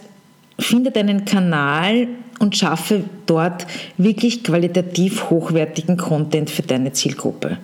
finde 0.59 0.91
deinen 0.91 1.25
Kanal 1.25 2.09
und 2.41 2.57
schaffe 2.57 3.05
dort 3.27 3.65
wirklich 3.97 4.43
qualitativ 4.43 5.31
hochwertigen 5.31 5.97
Content 5.97 6.51
für 6.51 6.63
deine 6.63 6.93
Zielgruppe. 6.93 7.59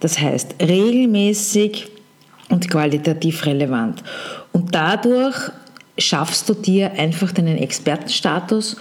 Das 0.00 0.18
heißt, 0.18 0.54
regelmäßig 0.62 1.88
und 2.48 2.70
qualitativ 2.70 3.44
relevant. 3.44 4.02
Und 4.52 4.74
dadurch 4.74 5.36
schaffst 5.98 6.48
du 6.48 6.54
dir 6.54 6.92
einfach 6.92 7.32
deinen 7.32 7.58
Expertenstatus 7.58 8.78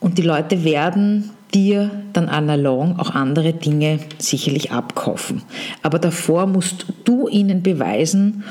und 0.00 0.18
die 0.18 0.22
Leute 0.22 0.64
werden 0.64 1.30
dir 1.54 1.90
dann 2.12 2.28
allalong 2.28 2.98
auch 2.98 3.10
andere 3.10 3.52
Dinge 3.52 4.00
sicherlich 4.18 4.72
abkaufen. 4.72 5.42
Aber 5.82 5.98
davor 5.98 6.46
musst 6.46 6.86
du 7.04 7.28
ihnen 7.28 7.62
beweisen, 7.62 8.44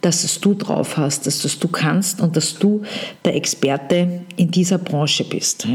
dass 0.00 0.24
es 0.24 0.40
du 0.40 0.54
drauf 0.54 0.96
hast, 0.96 1.26
dass 1.26 1.42
das 1.42 1.58
du 1.58 1.68
kannst 1.68 2.20
und 2.20 2.36
dass 2.36 2.58
du 2.58 2.82
der 3.24 3.36
Experte 3.36 4.22
in 4.36 4.50
dieser 4.50 4.78
Branche 4.78 5.24
bist. 5.24 5.66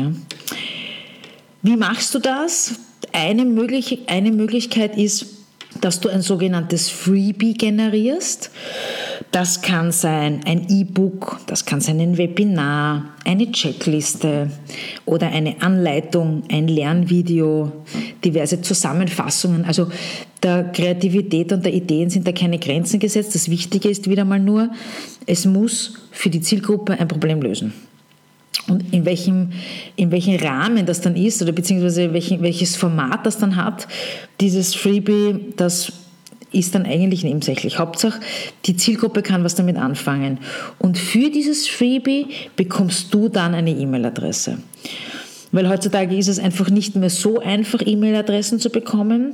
Wie 1.61 1.77
machst 1.77 2.13
du 2.13 2.19
das? 2.19 2.75
Eine, 3.13 3.45
möglich 3.45 3.99
eine 4.07 4.31
Möglichkeit 4.31 4.97
ist, 4.97 5.27
dass 5.81 5.99
du 5.99 6.09
ein 6.09 6.21
sogenanntes 6.21 6.89
Freebie 6.89 7.53
generierst. 7.53 8.51
Das 9.31 9.61
kann 9.61 9.91
sein 9.91 10.41
ein 10.45 10.67
E-Book, 10.69 11.39
das 11.47 11.65
kann 11.65 11.81
sein 11.81 11.99
ein 11.99 12.17
Webinar, 12.17 13.05
eine 13.25 13.51
Checkliste 13.51 14.51
oder 15.05 15.27
eine 15.27 15.61
Anleitung, 15.61 16.43
ein 16.51 16.67
Lernvideo, 16.67 17.71
diverse 18.23 18.61
Zusammenfassungen. 18.61 19.65
Also 19.65 19.89
der 20.43 20.65
Kreativität 20.65 21.51
und 21.51 21.65
der 21.65 21.73
Ideen 21.73 22.09
sind 22.09 22.27
da 22.27 22.31
keine 22.31 22.59
Grenzen 22.59 22.99
gesetzt. 22.99 23.35
Das 23.35 23.49
Wichtige 23.49 23.89
ist 23.89 24.09
wieder 24.09 24.25
mal 24.25 24.39
nur, 24.39 24.69
es 25.25 25.45
muss 25.45 25.95
für 26.11 26.29
die 26.29 26.41
Zielgruppe 26.41 26.99
ein 26.99 27.07
Problem 27.07 27.41
lösen. 27.41 27.73
Und 28.67 28.93
in 28.93 29.05
welchem, 29.05 29.51
in 29.95 30.11
welchem 30.11 30.35
Rahmen 30.35 30.85
das 30.85 31.01
dann 31.01 31.15
ist 31.15 31.41
oder 31.41 31.53
beziehungsweise 31.53 32.11
welchen, 32.13 32.41
welches 32.41 32.75
Format 32.75 33.25
das 33.25 33.37
dann 33.37 33.55
hat, 33.55 33.87
dieses 34.41 34.75
Freebie, 34.75 35.53
das 35.55 35.93
ist 36.51 36.75
dann 36.75 36.85
eigentlich 36.85 37.23
nebensächlich. 37.23 37.79
Hauptsache, 37.79 38.19
die 38.65 38.75
Zielgruppe 38.75 39.21
kann 39.21 39.43
was 39.43 39.55
damit 39.55 39.77
anfangen. 39.77 40.39
Und 40.79 40.97
für 40.97 41.29
dieses 41.29 41.67
Freebie 41.67 42.27
bekommst 42.55 43.13
du 43.13 43.29
dann 43.29 43.53
eine 43.53 43.71
E-Mail-Adresse. 43.71 44.57
Weil 45.51 45.69
heutzutage 45.69 46.15
ist 46.15 46.27
es 46.27 46.39
einfach 46.39 46.69
nicht 46.69 46.95
mehr 46.95 47.09
so 47.09 47.39
einfach, 47.39 47.81
E-Mail-Adressen 47.85 48.59
zu 48.59 48.69
bekommen. 48.69 49.33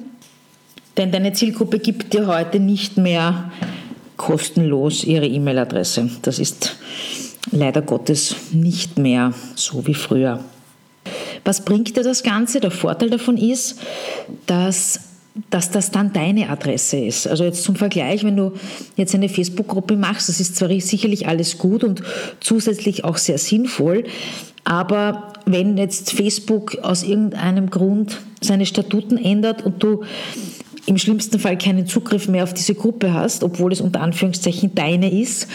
Denn 0.98 1.12
deine 1.12 1.34
Zielgruppe 1.34 1.80
gibt 1.80 2.14
dir 2.14 2.28
heute 2.28 2.60
nicht 2.60 2.98
mehr 2.98 3.52
kostenlos 4.18 5.04
ihre 5.04 5.28
E-Mail-Adresse. 5.28 6.10
Das 6.22 6.40
ist 6.40 6.76
leider 7.52 7.82
Gottes 7.82 8.36
nicht 8.52 8.98
mehr 8.98 9.34
so 9.56 9.86
wie 9.88 9.96
früher. 9.96 10.44
Was 11.46 11.66
bringt 11.66 11.96
dir 11.96 12.04
das 12.04 12.24
Ganze? 12.24 12.60
Der 12.60 12.72
Vorteil 12.72 13.10
davon 13.10 13.38
ist, 13.38 13.80
dass 14.46 15.00
dass 15.50 15.72
das 15.72 15.90
dann 15.90 16.14
deine 16.14 16.50
Adresse 16.50 16.98
ist. 16.98 17.28
Also 17.28 17.44
jetzt 17.44 17.64
zum 17.64 17.76
Vergleich, 17.76 18.24
wenn 18.24 18.38
du 18.38 18.54
jetzt 18.98 19.16
eine 19.16 19.30
Facebook-Gruppe 19.30 19.96
machst, 19.96 20.30
das 20.30 20.40
ist 20.40 20.56
zwar 20.56 20.70
sicherlich 20.80 21.28
alles 21.28 21.58
gut 21.58 21.84
und 21.84 22.04
zusätzlich 22.40 23.04
auch 23.04 23.18
sehr 23.18 23.40
sinnvoll, 23.40 24.04
aber 24.64 25.34
wenn 25.46 25.78
jetzt 25.78 26.14
Facebook 26.14 26.78
aus 26.84 27.04
irgendeinem 27.04 27.70
Grund 27.70 28.22
seine 28.42 28.66
Statuten 28.66 29.18
ändert 29.18 29.66
und 29.66 29.82
du 29.84 30.04
im 30.86 30.98
schlimmsten 30.98 31.40
Fall 31.40 31.58
keinen 31.58 31.88
Zugriff 31.88 32.28
mehr 32.28 32.44
auf 32.44 32.54
diese 32.54 32.76
Gruppe 32.76 33.14
hast, 33.14 33.44
obwohl 33.44 33.72
es 33.72 33.82
unter 33.82 34.02
Anführungszeichen 34.02 34.76
deine 34.76 35.12
ist, 35.12 35.48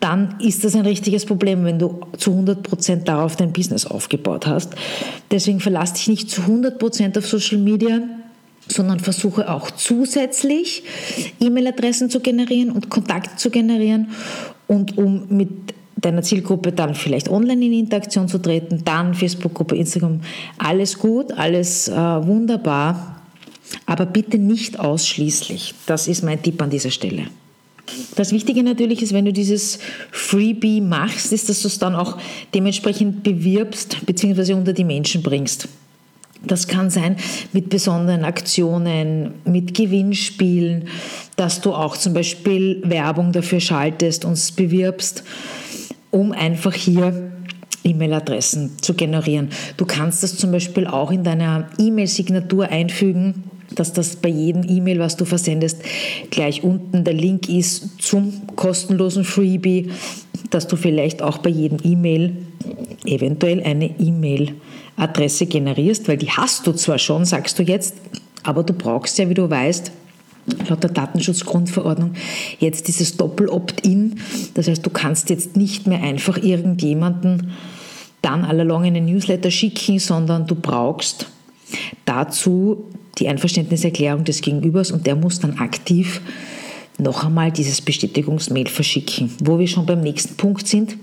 dann 0.00 0.36
ist 0.40 0.64
das 0.64 0.74
ein 0.74 0.86
richtiges 0.86 1.26
Problem, 1.26 1.64
wenn 1.64 1.78
du 1.78 2.00
zu 2.16 2.32
100% 2.32 3.04
darauf 3.04 3.36
dein 3.36 3.52
Business 3.52 3.86
aufgebaut 3.86 4.46
hast. 4.46 4.74
Deswegen 5.30 5.60
verlass 5.60 5.92
dich 5.92 6.08
nicht 6.08 6.30
zu 6.30 6.42
100% 6.42 7.18
auf 7.18 7.26
Social 7.26 7.58
Media, 7.58 8.00
sondern 8.68 9.00
versuche 9.00 9.50
auch 9.50 9.70
zusätzlich 9.70 10.82
E-Mail-Adressen 11.40 12.10
zu 12.10 12.20
generieren 12.20 12.70
und 12.70 12.88
Kontakt 12.90 13.40
zu 13.40 13.50
generieren 13.50 14.10
und 14.66 14.96
um 14.96 15.26
mit 15.28 15.48
deiner 15.96 16.22
Zielgruppe 16.22 16.72
dann 16.72 16.94
vielleicht 16.94 17.28
online 17.28 17.64
in 17.66 17.72
Interaktion 17.72 18.28
zu 18.28 18.38
treten, 18.38 18.82
dann 18.84 19.14
Facebook-Gruppe, 19.14 19.76
Instagram, 19.76 20.20
alles 20.58 20.98
gut, 20.98 21.32
alles 21.32 21.88
äh, 21.88 21.92
wunderbar, 21.92 23.22
aber 23.86 24.06
bitte 24.06 24.38
nicht 24.38 24.78
ausschließlich. 24.78 25.74
Das 25.86 26.08
ist 26.08 26.22
mein 26.22 26.42
Tipp 26.42 26.60
an 26.62 26.70
dieser 26.70 26.90
Stelle. 26.90 27.26
Das 28.14 28.32
Wichtige 28.32 28.62
natürlich 28.62 29.02
ist, 29.02 29.12
wenn 29.12 29.24
du 29.24 29.32
dieses 29.32 29.78
Freebie 30.12 30.80
machst, 30.80 31.32
ist, 31.32 31.48
dass 31.48 31.62
du 31.62 31.68
es 31.68 31.78
dann 31.78 31.94
auch 31.94 32.18
dementsprechend 32.54 33.22
bewirbst 33.22 34.06
bzw. 34.06 34.54
unter 34.54 34.72
die 34.72 34.84
Menschen 34.84 35.22
bringst. 35.22 35.68
Das 36.42 36.68
kann 36.68 36.90
sein 36.90 37.16
mit 37.52 37.68
besonderen 37.68 38.24
Aktionen, 38.24 39.34
mit 39.44 39.74
Gewinnspielen, 39.74 40.88
dass 41.36 41.60
du 41.60 41.74
auch 41.74 41.96
zum 41.96 42.14
Beispiel 42.14 42.82
Werbung 42.84 43.32
dafür 43.32 43.60
schaltest 43.60 44.24
und 44.24 44.56
bewirbst, 44.56 45.22
um 46.10 46.32
einfach 46.32 46.74
hier 46.74 47.32
E-Mail-Adressen 47.84 48.78
zu 48.80 48.94
generieren. 48.94 49.50
Du 49.76 49.84
kannst 49.84 50.22
das 50.22 50.36
zum 50.36 50.52
Beispiel 50.52 50.86
auch 50.86 51.10
in 51.10 51.24
deiner 51.24 51.68
E-Mail-Signatur 51.78 52.68
einfügen 52.68 53.44
dass 53.74 53.92
das 53.92 54.16
bei 54.16 54.28
jedem 54.28 54.64
E-Mail, 54.68 54.98
was 54.98 55.16
du 55.16 55.24
versendest, 55.24 55.82
gleich 56.30 56.64
unten 56.64 57.04
der 57.04 57.14
Link 57.14 57.48
ist 57.48 58.02
zum 58.02 58.46
kostenlosen 58.56 59.24
Freebie, 59.24 59.90
dass 60.50 60.66
du 60.66 60.76
vielleicht 60.76 61.22
auch 61.22 61.38
bei 61.38 61.50
jedem 61.50 61.78
E-Mail 61.82 62.36
eventuell 63.04 63.62
eine 63.62 63.98
E-Mail-Adresse 63.98 65.46
generierst, 65.46 66.08
weil 66.08 66.16
die 66.16 66.30
hast 66.30 66.66
du 66.66 66.72
zwar 66.72 66.98
schon, 66.98 67.24
sagst 67.24 67.58
du 67.58 67.62
jetzt, 67.62 67.94
aber 68.42 68.62
du 68.62 68.72
brauchst 68.72 69.18
ja, 69.18 69.28
wie 69.28 69.34
du 69.34 69.48
weißt, 69.48 69.92
laut 70.68 70.82
der 70.82 70.90
Datenschutzgrundverordnung 70.90 72.14
jetzt 72.58 72.88
dieses 72.88 73.16
Doppel-Opt-in. 73.16 74.20
Das 74.54 74.68
heißt, 74.68 74.84
du 74.84 74.90
kannst 74.90 75.30
jetzt 75.30 75.56
nicht 75.56 75.86
mehr 75.86 76.02
einfach 76.02 76.42
irgendjemanden 76.42 77.52
dann 78.22 78.44
allalong 78.44 78.84
einen 78.84 79.06
Newsletter 79.06 79.50
schicken, 79.50 79.98
sondern 79.98 80.46
du 80.46 80.54
brauchst 80.54 81.26
dazu 82.04 82.84
die 83.18 83.28
Einverständniserklärung 83.28 84.24
des 84.24 84.40
Gegenübers 84.40 84.90
und 84.90 85.06
der 85.06 85.16
muss 85.16 85.40
dann 85.40 85.58
aktiv 85.58 86.20
noch 87.00 87.24
einmal 87.24 87.50
dieses 87.50 87.80
Bestätigungsmail 87.80 88.68
verschicken. 88.68 89.34
Wo 89.42 89.58
wir 89.58 89.66
schon 89.66 89.86
beim 89.86 90.00
nächsten 90.00 90.36
Punkt 90.36 90.66
sind. 90.66 90.96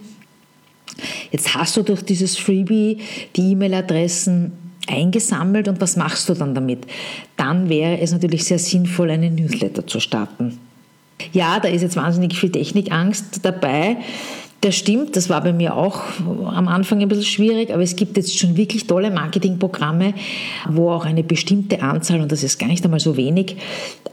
Jetzt 1.32 1.54
hast 1.54 1.77
du 1.77 1.84
durch 1.84 2.01
dieses 2.01 2.38
Freebie 2.38 3.00
die 3.36 3.51
E-Mail-Adressen 3.51 4.51
eingesammelt 4.88 5.68
und 5.68 5.82
was 5.82 5.96
machst 5.96 6.30
du 6.30 6.34
dann 6.34 6.56
damit? 6.56 6.86
Dann 7.36 7.70
wäre 7.70 8.00
es 8.00 8.12
natürlich 8.12 8.46
sehr 8.46 8.60
sinnvoll, 8.60 9.12
einen 9.12 9.36
Newsletter 9.36 9.86
zu 9.86 10.00
starten. 10.00 10.60
Ja, 11.34 11.60
da 11.60 11.68
ist 11.68 11.82
jetzt 11.82 11.96
wahnsinnig 11.96 12.38
viel 12.38 12.51
Technikangst 12.51 13.44
dabei. 13.44 13.98
Das 14.62 14.76
stimmt, 14.76 15.16
das 15.16 15.30
war 15.30 15.42
bei 15.42 15.54
mir 15.54 15.76
auch 15.76 16.02
am 16.20 16.68
Anfang 16.68 17.00
ein 17.02 17.08
bisschen 17.08 17.26
schwierig, 17.26 17.72
aber 17.72 17.84
es 17.84 17.96
gibt 17.96 18.18
jetzt 18.18 18.38
schon 18.38 18.58
wirklich 18.58 18.88
tolle 18.88 19.12
Marketingprogramme, 19.12 20.16
wo 20.68 20.90
auch 20.90 21.06
eine 21.06 21.24
bestimmte 21.24 21.84
Anzahl, 21.84 22.22
und 22.22 22.32
das 22.32 22.42
ist 22.42 22.58
gar 22.58 22.68
nicht 22.68 22.84
einmal 22.84 23.00
so 23.00 23.16
wenig, 23.18 23.58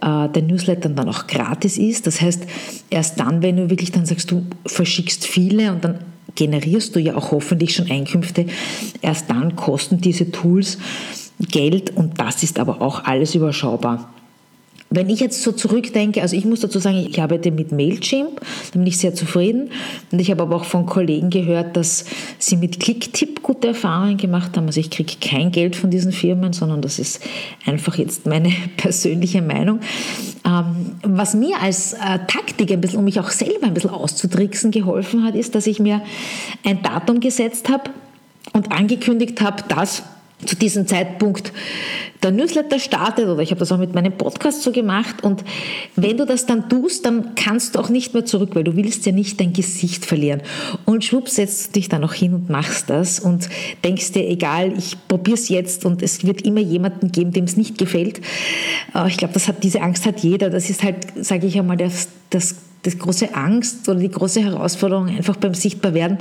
äh, 0.03 0.29
der 0.29 0.43
Newsletter 0.43 0.91
dann 0.91 1.09
auch 1.09 1.27
gratis 1.27 1.79
ist. 1.79 2.07
Das 2.07 2.21
heißt, 2.21 2.43
erst 2.91 3.19
dann, 3.19 3.43
wenn 3.43 3.57
du 3.57 3.71
wirklich 3.71 3.91
dann 3.91 4.05
sagst, 4.05 4.31
du 4.31 4.45
verschickst 4.67 5.27
viele 5.27 5.73
und 5.73 5.83
dann 5.83 6.01
generierst 6.35 6.95
du 6.95 7.00
ja 7.00 7.17
auch 7.17 7.30
hoffentlich 7.30 7.75
schon 7.75 7.91
Einkünfte, 7.91 8.45
erst 9.00 9.30
dann 9.30 9.57
kosten 9.57 10.00
diese 10.00 10.30
Tools 10.30 10.78
Geld 11.41 11.97
und 11.97 12.21
das 12.21 12.43
ist 12.43 12.59
aber 12.59 12.83
auch 12.83 13.04
alles 13.04 13.35
überschaubar. 13.35 14.11
Wenn 14.95 15.11
ich 15.11 15.21
jetzt 15.21 15.43
so 15.43 15.52
zurückdenke, 15.52 16.23
also 16.23 16.37
ich 16.37 16.45
muss 16.45 16.61
dazu 16.61 16.78
sagen, 16.78 16.97
ich 16.99 17.21
arbeite 17.21 17.50
mit 17.50 17.73
Mailchimp, 17.73 18.41
da 18.41 18.78
bin 18.78 18.87
ich 18.87 18.99
sehr 18.99 19.15
zufrieden. 19.15 19.71
Und 20.13 20.21
ich 20.21 20.30
habe 20.30 20.43
aber 20.43 20.57
auch 20.57 20.65
von 20.65 20.87
Kollegen 20.87 21.30
gehört, 21.30 21.76
dass 21.76 22.04
sie 22.39 22.57
mit 22.57 22.78
Clicktip 22.78 23.43
gute 23.43 23.69
Erfahrungen 23.69 24.17
gemacht 24.17 24.57
haben. 24.57 24.67
Also 24.67 24.80
ich 24.80 24.91
kriege 24.91 25.15
kein 25.21 25.50
Geld 25.50 25.76
von 25.76 25.91
diesen 25.91 26.13
Firmen, 26.13 26.52
sondern 26.52 26.80
das 26.80 26.99
ist 26.99 27.21
einfach 27.67 27.97
jetzt 27.97 28.26
meine 28.26 28.52
persönliche 28.76 29.43
Meinung. 29.43 29.80
Ähm, 30.47 30.93
was 31.02 31.35
mir 31.35 31.61
als 31.61 31.95
äh, 31.95 32.19
Taktik 32.26 32.71
ein 32.71 32.80
bisschen, 32.80 32.99
um 32.99 33.04
mich 33.04 33.19
auch 33.19 33.30
selber 33.30 33.67
ein 33.67 33.75
bisschen 33.75 33.91
auszutricksen, 33.91 34.71
geholfen 34.71 35.25
hat, 35.25 35.35
ist, 35.35 35.54
dass 35.54 35.67
ich 35.67 35.80
mir 35.80 36.02
ein 36.65 36.83
Datum 36.83 37.21
gesetzt 37.21 37.69
habe 37.69 37.91
und 38.52 38.71
angekündigt 38.71 39.41
habe, 39.41 39.65
dass 39.69 40.02
zu 40.45 40.57
diesem 40.57 40.87
Zeitpunkt 40.87 41.52
der 42.25 42.30
Newsletter 42.30 42.78
startet 42.78 43.28
oder 43.28 43.43
ich 43.43 43.50
habe 43.50 43.59
das 43.59 43.71
auch 43.71 43.78
mit 43.78 43.95
meinem 43.95 44.13
Podcast 44.13 44.63
so 44.63 44.73
gemacht 44.73 45.23
und 45.23 45.45
wenn 45.95 46.17
du 46.17 46.25
das 46.25 46.47
dann 46.47 46.71
tust, 46.71 47.04
dann 47.04 47.35
kannst 47.35 47.75
du 47.75 47.78
auch 47.78 47.91
nicht 47.91 48.15
mehr 48.15 48.25
zurück, 48.25 48.50
weil 48.54 48.65
du 48.65 48.76
willst 48.76 49.04
ja 49.04 49.13
nicht 49.13 49.39
dein 49.41 49.52
Gesicht 49.52 50.07
verlieren. 50.07 50.41
Und 50.87 51.04
schwupps 51.04 51.37
setzt 51.37 51.69
du 51.69 51.73
dich 51.73 51.91
dann 51.91 52.02
auch 52.02 52.15
hin 52.15 52.33
und 52.33 52.49
machst 52.49 52.89
das 52.89 53.21
und 53.21 53.49
denkst 53.85 54.13
dir, 54.13 54.26
egal, 54.26 54.73
ich 54.76 54.97
probiere 55.07 55.35
es 55.35 55.50
jetzt 55.50 55.85
und 55.85 56.02
es 56.02 56.25
wird 56.25 56.43
immer 56.43 56.61
jemanden 56.61 57.13
geben, 57.13 57.33
dem 57.33 57.45
es 57.45 57.59
nicht 57.59 57.76
gefällt. 57.76 58.23
Ich 59.07 59.19
glaube, 59.19 59.35
das 59.35 59.47
hat, 59.47 59.63
diese 59.63 59.83
Angst 59.83 60.07
hat 60.07 60.21
jeder. 60.21 60.49
Das 60.49 60.71
ist 60.71 60.83
halt, 60.83 60.97
sage 61.21 61.47
ich 61.47 61.59
einmal, 61.59 61.76
das, 61.76 62.09
das, 62.30 62.57
das 62.85 62.99
große 62.99 63.35
Angst 63.35 63.87
oder 63.89 64.00
die 64.00 64.11
große 64.11 64.41
Herausforderung 64.41 65.09
einfach 65.09 65.37
beim 65.37 65.54
Sichtbarwerden. 65.54 66.19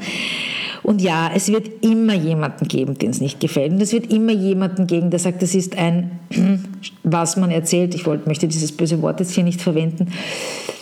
Und 0.83 1.01
ja, 1.01 1.31
es 1.33 1.49
wird 1.49 1.83
immer 1.83 2.13
jemanden 2.13 2.67
geben, 2.67 2.97
den 2.97 3.11
es 3.11 3.21
nicht 3.21 3.39
gefällt. 3.39 3.71
Und 3.71 3.81
es 3.81 3.93
wird 3.93 4.11
immer 4.11 4.33
jemanden 4.33 4.85
geben, 4.85 5.09
der 5.09 5.19
sagt, 5.19 5.41
das 5.41 5.55
ist 5.55 5.77
ein, 5.77 6.19
was 7.03 7.37
man 7.37 7.51
erzählt. 7.51 7.95
Ich 7.95 8.05
wollte, 8.05 8.27
möchte 8.27 8.47
dieses 8.47 8.71
böse 8.73 9.01
Wort 9.01 9.19
jetzt 9.19 9.33
hier 9.33 9.43
nicht 9.43 9.61
verwenden. 9.61 10.09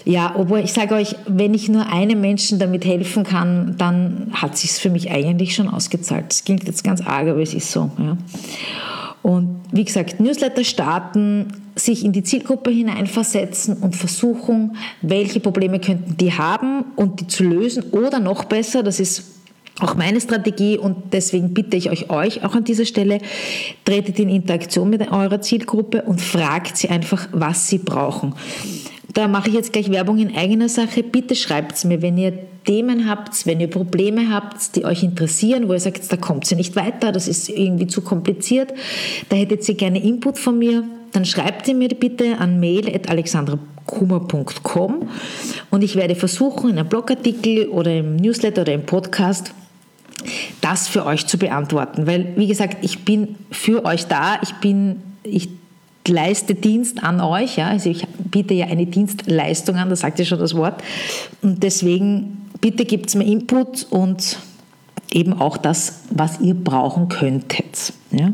Ja, 0.03 0.33
obwohl 0.35 0.59
ich 0.59 0.73
sage 0.73 0.95
euch, 0.95 1.15
wenn 1.27 1.53
ich 1.53 1.69
nur 1.69 1.87
einem 1.87 2.19
Menschen 2.19 2.57
damit 2.57 2.85
helfen 2.85 3.23
kann, 3.23 3.75
dann 3.77 4.31
hat 4.33 4.57
sich 4.57 4.71
für 4.71 4.89
mich 4.89 5.11
eigentlich 5.11 5.53
schon 5.53 5.69
ausgezahlt. 5.69 6.25
Das 6.29 6.43
klingt 6.43 6.65
jetzt 6.65 6.83
ganz 6.83 7.01
arg, 7.01 7.27
aber 7.27 7.41
es 7.41 7.53
ist 7.53 7.71
so. 7.71 7.91
Ja. 7.99 8.17
Und 9.21 9.61
wie 9.71 9.83
gesagt, 9.83 10.19
Newsletter 10.19 10.63
starten, 10.63 11.47
sich 11.75 12.03
in 12.03 12.11
die 12.11 12.23
Zielgruppe 12.23 12.71
hineinversetzen 12.71 13.77
und 13.77 13.95
versuchen, 13.95 14.75
welche 15.01 15.39
Probleme 15.39 15.79
könnten 15.79 16.17
die 16.17 16.33
haben 16.33 16.85
und 16.95 17.21
die 17.21 17.27
zu 17.27 17.43
lösen. 17.43 17.83
Oder 17.91 18.19
noch 18.19 18.45
besser, 18.45 18.81
das 18.81 18.99
ist 18.99 19.40
auch 19.79 19.95
meine 19.95 20.21
Strategie 20.21 20.77
und 20.77 21.13
deswegen 21.13 21.53
bitte 21.53 21.77
ich 21.77 21.89
euch, 21.89 22.09
euch 22.09 22.43
auch 22.43 22.55
an 22.55 22.63
dieser 22.63 22.85
Stelle, 22.85 23.19
tretet 23.85 24.19
in 24.19 24.29
Interaktion 24.29 24.89
mit 24.89 25.11
eurer 25.11 25.41
Zielgruppe 25.41 26.03
und 26.03 26.21
fragt 26.21 26.77
sie 26.77 26.89
einfach, 26.89 27.27
was 27.31 27.67
sie 27.67 27.79
brauchen. 27.79 28.35
Da 29.13 29.27
mache 29.27 29.49
ich 29.49 29.55
jetzt 29.55 29.73
gleich 29.73 29.91
Werbung 29.91 30.19
in 30.19 30.33
eigener 30.35 30.69
Sache. 30.69 31.03
Bitte 31.03 31.35
schreibt 31.35 31.75
es 31.75 31.83
mir, 31.83 32.01
wenn 32.01 32.17
ihr 32.17 32.31
Themen 32.65 33.07
habt, 33.09 33.45
wenn 33.45 33.59
ihr 33.59 33.69
Probleme 33.69 34.29
habt, 34.29 34.75
die 34.75 34.85
euch 34.85 35.03
interessieren, 35.03 35.67
wo 35.67 35.73
ihr 35.73 35.79
sagt, 35.79 36.11
da 36.11 36.17
kommt 36.17 36.45
sie 36.45 36.55
nicht 36.55 36.75
weiter, 36.75 37.11
das 37.11 37.27
ist 37.27 37.49
irgendwie 37.49 37.87
zu 37.87 38.01
kompliziert, 38.01 38.71
da 39.29 39.35
hättet 39.35 39.67
ihr 39.67 39.73
gerne 39.75 39.99
Input 40.01 40.37
von 40.37 40.59
mir, 40.59 40.83
dann 41.11 41.25
schreibt 41.25 41.65
sie 41.65 41.73
mir 41.73 41.89
bitte 41.89 42.37
an 42.37 42.59
mail.alexandrakummer.com 42.59 45.09
und 45.71 45.83
ich 45.83 45.95
werde 45.95 46.13
versuchen, 46.15 46.69
in 46.69 46.77
einem 46.77 46.87
Blogartikel 46.87 47.67
oder 47.69 47.97
im 47.97 48.17
Newsletter 48.17 48.61
oder 48.61 48.73
im 48.73 48.85
Podcast 48.85 49.55
das 50.61 50.87
für 50.87 51.05
euch 51.05 51.27
zu 51.27 51.37
beantworten. 51.37 52.07
Weil, 52.07 52.33
wie 52.35 52.47
gesagt, 52.47 52.77
ich 52.83 53.05
bin 53.05 53.35
für 53.51 53.85
euch 53.85 54.07
da, 54.07 54.39
ich 54.41 54.53
bin, 54.55 55.01
ich 55.23 55.49
leiste 56.07 56.55
Dienst 56.55 57.03
an 57.03 57.21
euch, 57.21 57.57
ja, 57.57 57.67
also 57.67 57.89
ich 57.89 58.07
biete 58.07 58.53
ja 58.53 58.67
eine 58.67 58.85
Dienstleistung 58.85 59.75
an, 59.75 59.89
das 59.89 59.99
sagt 60.01 60.19
ja 60.19 60.25
schon 60.25 60.39
das 60.39 60.55
Wort. 60.55 60.81
Und 61.41 61.63
deswegen, 61.63 62.49
bitte 62.59 62.85
gebt 62.85 63.13
mir 63.15 63.25
Input 63.25 63.87
und 63.89 64.37
eben 65.11 65.33
auch 65.33 65.57
das, 65.57 66.01
was 66.09 66.39
ihr 66.39 66.53
brauchen 66.53 67.09
könntet. 67.09 67.93
Ja. 68.11 68.33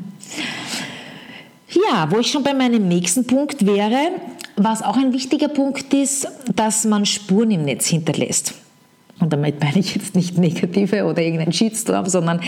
ja, 1.71 2.11
wo 2.11 2.19
ich 2.19 2.31
schon 2.31 2.43
bei 2.43 2.53
meinem 2.53 2.87
nächsten 2.87 3.25
Punkt 3.25 3.65
wäre, 3.65 4.11
was 4.55 4.81
auch 4.81 4.97
ein 4.97 5.13
wichtiger 5.13 5.49
Punkt 5.49 5.93
ist, 5.93 6.27
dass 6.55 6.85
man 6.85 7.05
Spuren 7.05 7.51
im 7.51 7.65
Netz 7.65 7.87
hinterlässt. 7.87 8.53
Und 9.19 9.33
damit 9.33 9.59
meine 9.59 9.79
ich 9.79 9.95
jetzt 9.95 10.15
nicht 10.15 10.37
negative 10.37 11.05
oder 11.05 11.21
irgendein 11.21 11.51
Shitstorm, 11.51 12.05
sondern 12.05 12.39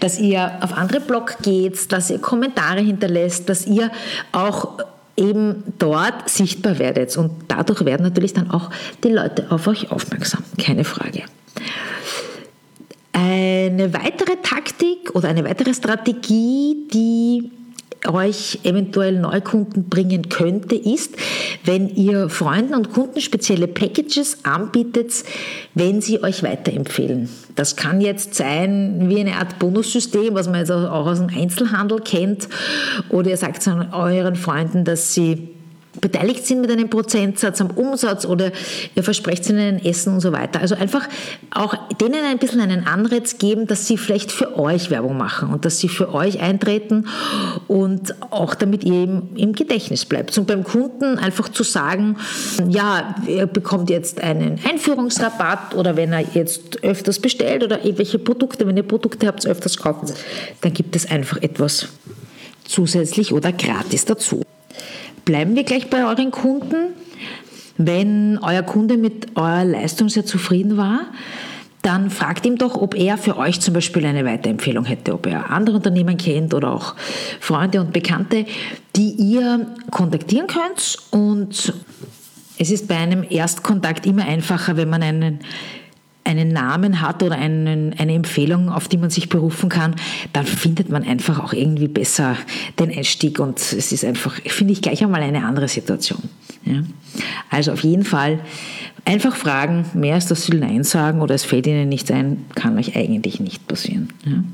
dass 0.00 0.18
ihr 0.18 0.52
auf 0.60 0.72
andere 0.76 1.00
Blog 1.00 1.38
geht, 1.42 1.90
dass 1.90 2.10
ihr 2.10 2.20
Kommentare 2.20 2.80
hinterlässt, 2.80 3.48
dass 3.48 3.66
ihr 3.66 3.90
auch 4.30 4.78
eben 5.16 5.64
dort 5.78 6.28
sichtbar 6.28 6.78
werdet. 6.78 7.16
Und 7.16 7.32
dadurch 7.48 7.84
werden 7.84 8.02
natürlich 8.02 8.34
dann 8.34 8.50
auch 8.50 8.70
die 9.02 9.10
Leute 9.10 9.50
auf 9.50 9.66
euch 9.66 9.90
aufmerksam. 9.90 10.44
Keine 10.58 10.84
Frage. 10.84 11.24
Eine 13.12 13.92
weitere 13.92 14.36
Taktik 14.42 15.14
oder 15.14 15.28
eine 15.28 15.44
weitere 15.44 15.74
Strategie, 15.74 16.88
die 16.92 17.50
euch 18.08 18.60
eventuell 18.64 19.18
Neukunden 19.18 19.88
bringen 19.88 20.28
könnte, 20.28 20.74
ist, 20.74 21.14
wenn 21.64 21.88
ihr 21.88 22.28
Freunden 22.28 22.74
und 22.74 22.92
Kunden 22.92 23.20
spezielle 23.20 23.68
Packages 23.68 24.44
anbietet, 24.44 25.24
wenn 25.74 26.00
sie 26.00 26.22
euch 26.22 26.42
weiterempfehlen. 26.42 27.28
Das 27.54 27.76
kann 27.76 28.00
jetzt 28.00 28.34
sein 28.34 29.08
wie 29.08 29.20
eine 29.20 29.36
Art 29.36 29.58
Bonussystem, 29.58 30.34
was 30.34 30.48
man 30.48 30.60
jetzt 30.60 30.70
auch 30.70 31.06
aus 31.06 31.18
dem 31.18 31.28
Einzelhandel 31.28 32.00
kennt, 32.00 32.48
oder 33.08 33.30
ihr 33.30 33.36
sagt 33.36 33.66
euren 33.66 34.36
Freunden, 34.36 34.84
dass 34.84 35.14
sie 35.14 35.50
beteiligt 36.00 36.46
sind 36.46 36.62
mit 36.62 36.70
einem 36.70 36.88
Prozentsatz 36.88 37.60
am 37.60 37.70
Umsatz 37.70 38.24
oder 38.24 38.50
ihr 38.94 39.02
versprecht 39.02 39.48
ihnen 39.48 39.76
ein 39.76 39.84
Essen 39.84 40.14
und 40.14 40.20
so 40.20 40.32
weiter. 40.32 40.60
Also 40.60 40.74
einfach 40.74 41.08
auch 41.50 41.74
denen 42.00 42.24
ein 42.24 42.38
bisschen 42.38 42.60
einen 42.60 42.86
Anreiz 42.86 43.38
geben, 43.38 43.66
dass 43.66 43.86
sie 43.86 43.98
vielleicht 43.98 44.32
für 44.32 44.58
euch 44.58 44.90
Werbung 44.90 45.18
machen 45.18 45.50
und 45.52 45.64
dass 45.64 45.78
sie 45.78 45.88
für 45.88 46.14
euch 46.14 46.40
eintreten 46.40 47.06
und 47.68 48.14
auch 48.30 48.54
damit 48.54 48.84
ihr 48.84 48.94
eben 48.94 49.36
im 49.36 49.52
Gedächtnis 49.52 50.06
bleibt. 50.06 50.36
Und 50.38 50.46
beim 50.46 50.64
Kunden 50.64 51.18
einfach 51.18 51.50
zu 51.50 51.62
sagen, 51.62 52.16
ja, 52.68 53.14
ihr 53.26 53.46
bekommt 53.46 53.90
jetzt 53.90 54.20
einen 54.20 54.58
Einführungsrabatt 54.68 55.74
oder 55.74 55.96
wenn 55.96 56.12
er 56.12 56.24
jetzt 56.34 56.82
öfters 56.82 57.18
bestellt 57.18 57.62
oder 57.64 57.84
irgendwelche 57.84 58.18
Produkte, 58.18 58.66
wenn 58.66 58.76
ihr 58.76 58.82
Produkte 58.82 59.26
habt, 59.26 59.46
öfters 59.46 59.76
kaufen, 59.76 60.10
dann 60.62 60.72
gibt 60.72 60.96
es 60.96 61.10
einfach 61.10 61.36
etwas 61.42 61.88
zusätzlich 62.64 63.32
oder 63.32 63.52
gratis 63.52 64.04
dazu. 64.06 64.42
Bleiben 65.24 65.54
wir 65.54 65.64
gleich 65.64 65.88
bei 65.88 66.04
euren 66.04 66.30
Kunden. 66.30 66.94
Wenn 67.78 68.38
euer 68.38 68.62
Kunde 68.62 68.96
mit 68.96 69.36
eurer 69.36 69.64
Leistung 69.64 70.08
sehr 70.08 70.26
zufrieden 70.26 70.76
war, 70.76 71.06
dann 71.82 72.10
fragt 72.10 72.46
ihm 72.46 72.56
doch, 72.58 72.76
ob 72.76 72.94
er 72.94 73.18
für 73.18 73.36
euch 73.36 73.60
zum 73.60 73.74
Beispiel 73.74 74.06
eine 74.06 74.24
Weiterempfehlung 74.24 74.84
hätte, 74.84 75.14
ob 75.14 75.26
er 75.26 75.50
andere 75.50 75.76
Unternehmen 75.76 76.16
kennt 76.16 76.54
oder 76.54 76.72
auch 76.72 76.94
Freunde 77.40 77.80
und 77.80 77.92
Bekannte, 77.92 78.46
die 78.94 79.10
ihr 79.10 79.66
kontaktieren 79.90 80.46
könnt. 80.46 80.96
Und 81.10 81.72
es 82.58 82.70
ist 82.70 82.86
bei 82.86 82.96
einem 82.96 83.24
Erstkontakt 83.28 84.06
immer 84.06 84.24
einfacher, 84.24 84.76
wenn 84.76 84.90
man 84.90 85.02
einen 85.02 85.40
einen 86.24 86.48
Namen 86.52 87.00
hat 87.00 87.22
oder 87.22 87.36
einen, 87.36 87.94
eine 87.98 88.14
Empfehlung, 88.14 88.68
auf 88.68 88.88
die 88.88 88.96
man 88.96 89.10
sich 89.10 89.28
berufen 89.28 89.68
kann, 89.68 89.96
dann 90.32 90.46
findet 90.46 90.88
man 90.88 91.02
einfach 91.02 91.40
auch 91.40 91.52
irgendwie 91.52 91.88
besser 91.88 92.36
den 92.78 92.90
Einstieg 92.90 93.38
und 93.38 93.58
es 93.58 93.92
ist 93.92 94.04
einfach, 94.04 94.34
finde 94.46 94.72
ich, 94.72 94.82
gleich 94.82 95.02
einmal 95.02 95.22
eine 95.22 95.44
andere 95.44 95.68
Situation. 95.68 96.22
Ja. 96.64 96.82
Also 97.50 97.72
auf 97.72 97.82
jeden 97.82 98.04
Fall 98.04 98.40
einfach 99.04 99.34
fragen, 99.34 99.84
mehr 99.94 100.14
als 100.14 100.26
das 100.26 100.48
Nein 100.48 100.84
sagen 100.84 101.20
oder 101.20 101.34
es 101.34 101.44
fällt 101.44 101.66
Ihnen 101.66 101.88
nichts 101.88 102.10
ein, 102.10 102.44
kann 102.54 102.78
euch 102.78 102.96
eigentlich 102.96 103.40
nicht 103.40 103.66
passieren. 103.66 104.08
Ja, 104.24 104.44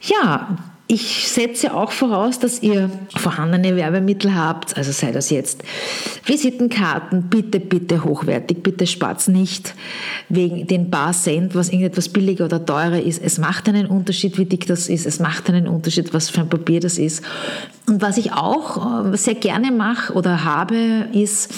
ja 0.00 0.58
ich 0.88 1.28
setze 1.28 1.74
auch 1.74 1.90
voraus, 1.90 2.38
dass 2.38 2.62
ihr 2.62 2.90
vorhandene 3.16 3.74
Werbemittel 3.74 4.36
habt, 4.36 4.76
also 4.76 4.92
sei 4.92 5.10
das 5.10 5.30
jetzt 5.30 5.64
Visitenkarten, 6.24 7.24
bitte, 7.24 7.58
bitte 7.58 8.04
hochwertig, 8.04 8.62
bitte 8.62 8.86
spart 8.86 9.26
nicht 9.26 9.74
wegen 10.28 10.66
den 10.68 10.90
paar 10.90 11.12
Cent, 11.12 11.56
was 11.56 11.70
irgendetwas 11.70 12.08
billiger 12.08 12.44
oder 12.44 12.64
teurer 12.64 13.00
ist. 13.00 13.20
Es 13.20 13.38
macht 13.38 13.68
einen 13.68 13.86
Unterschied, 13.86 14.38
wie 14.38 14.44
dick 14.44 14.66
das 14.66 14.88
ist, 14.88 15.06
es 15.06 15.18
macht 15.18 15.48
einen 15.48 15.66
Unterschied, 15.66 16.14
was 16.14 16.30
für 16.30 16.42
ein 16.42 16.48
Papier 16.48 16.78
das 16.78 16.98
ist. 16.98 17.24
Und 17.88 18.00
was 18.00 18.16
ich 18.16 18.32
auch 18.32 19.06
äh, 19.06 19.16
sehr 19.16 19.34
gerne 19.34 19.72
mache 19.72 20.12
oder 20.12 20.44
habe, 20.44 21.08
ist 21.12 21.52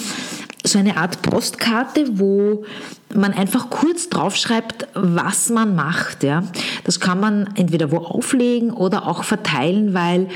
so 0.63 0.79
eine 0.79 0.97
Art 0.97 1.21
Postkarte, 1.21 2.05
wo 2.13 2.65
man 3.13 3.33
einfach 3.33 3.69
kurz 3.69 4.09
draufschreibt, 4.09 4.87
was 4.93 5.49
man 5.49 5.75
macht. 5.75 6.23
Ja. 6.23 6.43
Das 6.83 6.99
kann 6.99 7.19
man 7.19 7.49
entweder 7.55 7.91
wo 7.91 7.97
auflegen 7.97 8.71
oder 8.71 9.07
auch 9.07 9.23
verteilen, 9.23 9.93
weil 9.93 10.27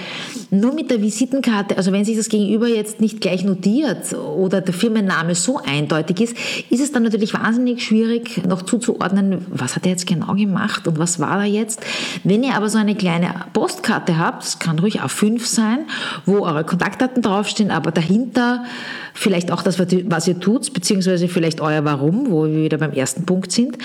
nur 0.49 0.73
mit 0.73 0.89
der 0.89 1.01
Visitenkarte, 1.01 1.77
also 1.77 1.91
wenn 1.91 2.03
sich 2.03 2.17
das 2.17 2.29
Gegenüber 2.29 2.67
jetzt 2.67 2.99
nicht 2.99 3.21
gleich 3.21 3.43
notiert 3.43 4.13
oder 4.13 4.61
der 4.61 4.73
Firmenname 4.73 5.35
so 5.35 5.59
eindeutig 5.59 6.21
ist, 6.21 6.37
ist 6.69 6.81
es 6.81 6.91
dann 6.91 7.03
natürlich 7.03 7.33
wahnsinnig 7.33 7.83
schwierig 7.83 8.43
noch 8.45 8.63
zuzuordnen, 8.63 9.45
was 9.49 9.75
hat 9.75 9.85
er 9.85 9.91
jetzt 9.91 10.07
genau 10.07 10.33
gemacht 10.33 10.87
und 10.87 10.97
was 10.97 11.19
war 11.19 11.41
er 11.41 11.45
jetzt. 11.45 11.81
Wenn 12.23 12.43
ihr 12.43 12.55
aber 12.55 12.69
so 12.69 12.79
eine 12.79 12.95
kleine 12.95 13.33
Postkarte 13.53 14.17
habt, 14.17 14.43
das 14.43 14.59
kann 14.59 14.79
ruhig 14.79 15.01
A5 15.01 15.45
sein, 15.45 15.79
wo 16.25 16.39
eure 16.39 16.63
Kontaktdaten 16.63 17.21
draufstehen, 17.21 17.69
aber 17.69 17.91
dahinter 17.91 18.63
vielleicht 19.13 19.51
auch 19.51 19.61
das, 19.61 19.79
was 19.79 20.27
ihr 20.27 20.39
tut, 20.39 20.73
beziehungsweise 20.73 21.27
vielleicht 21.27 21.61
euer 21.61 21.85
Warum, 21.85 22.31
wo 22.31 22.45
wir 22.45 22.63
wieder 22.63 22.77
beim 22.77 22.91
ersten 22.91 23.25
Punkt 23.25 23.51
sind, 23.51 23.77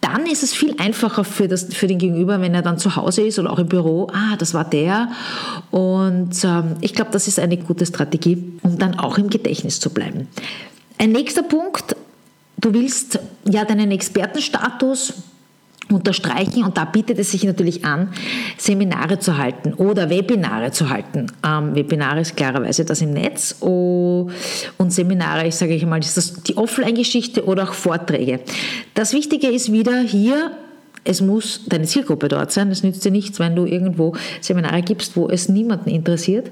dann 0.00 0.26
ist 0.26 0.42
es 0.42 0.52
viel 0.52 0.74
einfacher 0.78 1.24
für, 1.24 1.48
das, 1.48 1.72
für 1.72 1.86
den 1.86 1.98
Gegenüber, 1.98 2.40
wenn 2.40 2.54
er 2.54 2.60
dann 2.60 2.78
zu 2.78 2.94
Hause 2.94 3.22
ist 3.22 3.38
oder 3.38 3.50
auch 3.50 3.58
im 3.58 3.68
Büro, 3.68 4.08
ah, 4.12 4.36
das 4.36 4.52
war 4.52 4.64
der. 4.64 5.08
Und 5.70 6.44
ähm, 6.44 6.76
ich 6.82 6.92
glaube, 6.92 7.10
das 7.10 7.26
ist 7.26 7.38
eine 7.38 7.56
gute 7.56 7.86
Strategie, 7.86 8.52
um 8.62 8.78
dann 8.78 8.98
auch 8.98 9.16
im 9.16 9.30
Gedächtnis 9.30 9.80
zu 9.80 9.88
bleiben. 9.90 10.28
Ein 10.98 11.12
nächster 11.12 11.42
Punkt, 11.42 11.96
du 12.58 12.74
willst 12.74 13.18
ja 13.48 13.64
deinen 13.64 13.90
Expertenstatus 13.90 15.14
unterstreichen 15.90 16.64
und 16.64 16.76
da 16.76 16.84
bietet 16.84 17.18
es 17.18 17.30
sich 17.30 17.44
natürlich 17.44 17.84
an, 17.84 18.08
Seminare 18.56 19.18
zu 19.18 19.36
halten 19.36 19.74
oder 19.74 20.10
Webinare 20.10 20.70
zu 20.72 20.90
halten. 20.90 21.26
Ähm, 21.44 21.74
Webinare 21.74 22.20
ist 22.20 22.36
klarerweise 22.36 22.84
das 22.84 23.00
im 23.02 23.12
Netz 23.12 23.56
oh, 23.60 24.28
und 24.78 24.92
Seminare, 24.92 25.46
ich 25.46 25.54
sage 25.54 25.84
mal, 25.86 26.00
ist 26.00 26.16
das 26.16 26.42
die 26.42 26.56
Offline-Geschichte 26.56 27.44
oder 27.44 27.64
auch 27.64 27.74
Vorträge. 27.74 28.40
Das 28.94 29.12
Wichtige 29.12 29.48
ist 29.48 29.72
wieder 29.72 30.00
hier, 30.00 30.52
es 31.04 31.20
muss 31.20 31.66
deine 31.66 31.84
Zielgruppe 31.84 32.28
dort 32.28 32.50
sein. 32.50 32.70
Es 32.70 32.82
nützt 32.82 33.04
dir 33.04 33.10
nichts, 33.10 33.38
wenn 33.38 33.54
du 33.54 33.66
irgendwo 33.66 34.14
Seminare 34.40 34.82
gibst, 34.82 35.16
wo 35.16 35.28
es 35.28 35.48
niemanden 35.48 35.90
interessiert. 35.90 36.50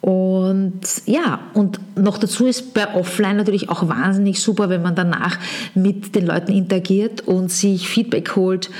Und 0.00 0.82
ja, 1.06 1.40
und 1.54 1.80
noch 1.96 2.18
dazu 2.18 2.46
ist 2.46 2.74
bei 2.74 2.94
Offline 2.94 3.36
natürlich 3.36 3.68
auch 3.70 3.88
wahnsinnig 3.88 4.40
super, 4.40 4.68
wenn 4.68 4.82
man 4.82 4.94
danach 4.94 5.38
mit 5.74 6.14
den 6.14 6.26
Leuten 6.26 6.52
interagiert 6.52 7.22
und 7.22 7.50
sich 7.50 7.88
Feedback 7.88 8.36
holt. 8.36 8.70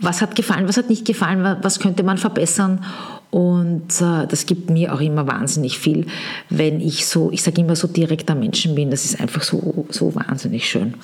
Was 0.00 0.20
hat 0.20 0.36
gefallen, 0.36 0.68
was 0.68 0.76
hat 0.76 0.90
nicht 0.90 1.06
gefallen, 1.06 1.56
was 1.62 1.80
könnte 1.80 2.02
man 2.02 2.18
verbessern? 2.18 2.84
Und 3.30 4.00
äh, 4.00 4.26
das 4.28 4.46
gibt 4.46 4.70
mir 4.70 4.94
auch 4.94 5.00
immer 5.00 5.26
wahnsinnig 5.26 5.78
viel, 5.78 6.06
wenn 6.50 6.80
ich 6.80 7.06
so, 7.06 7.32
ich 7.32 7.42
sage 7.42 7.62
immer 7.62 7.74
so 7.74 7.88
direkter 7.88 8.34
Menschen 8.34 8.74
bin. 8.74 8.90
Das 8.90 9.04
ist 9.04 9.18
einfach 9.18 9.42
so, 9.42 9.86
so 9.88 10.14
wahnsinnig 10.14 10.68
schön. 10.68 10.94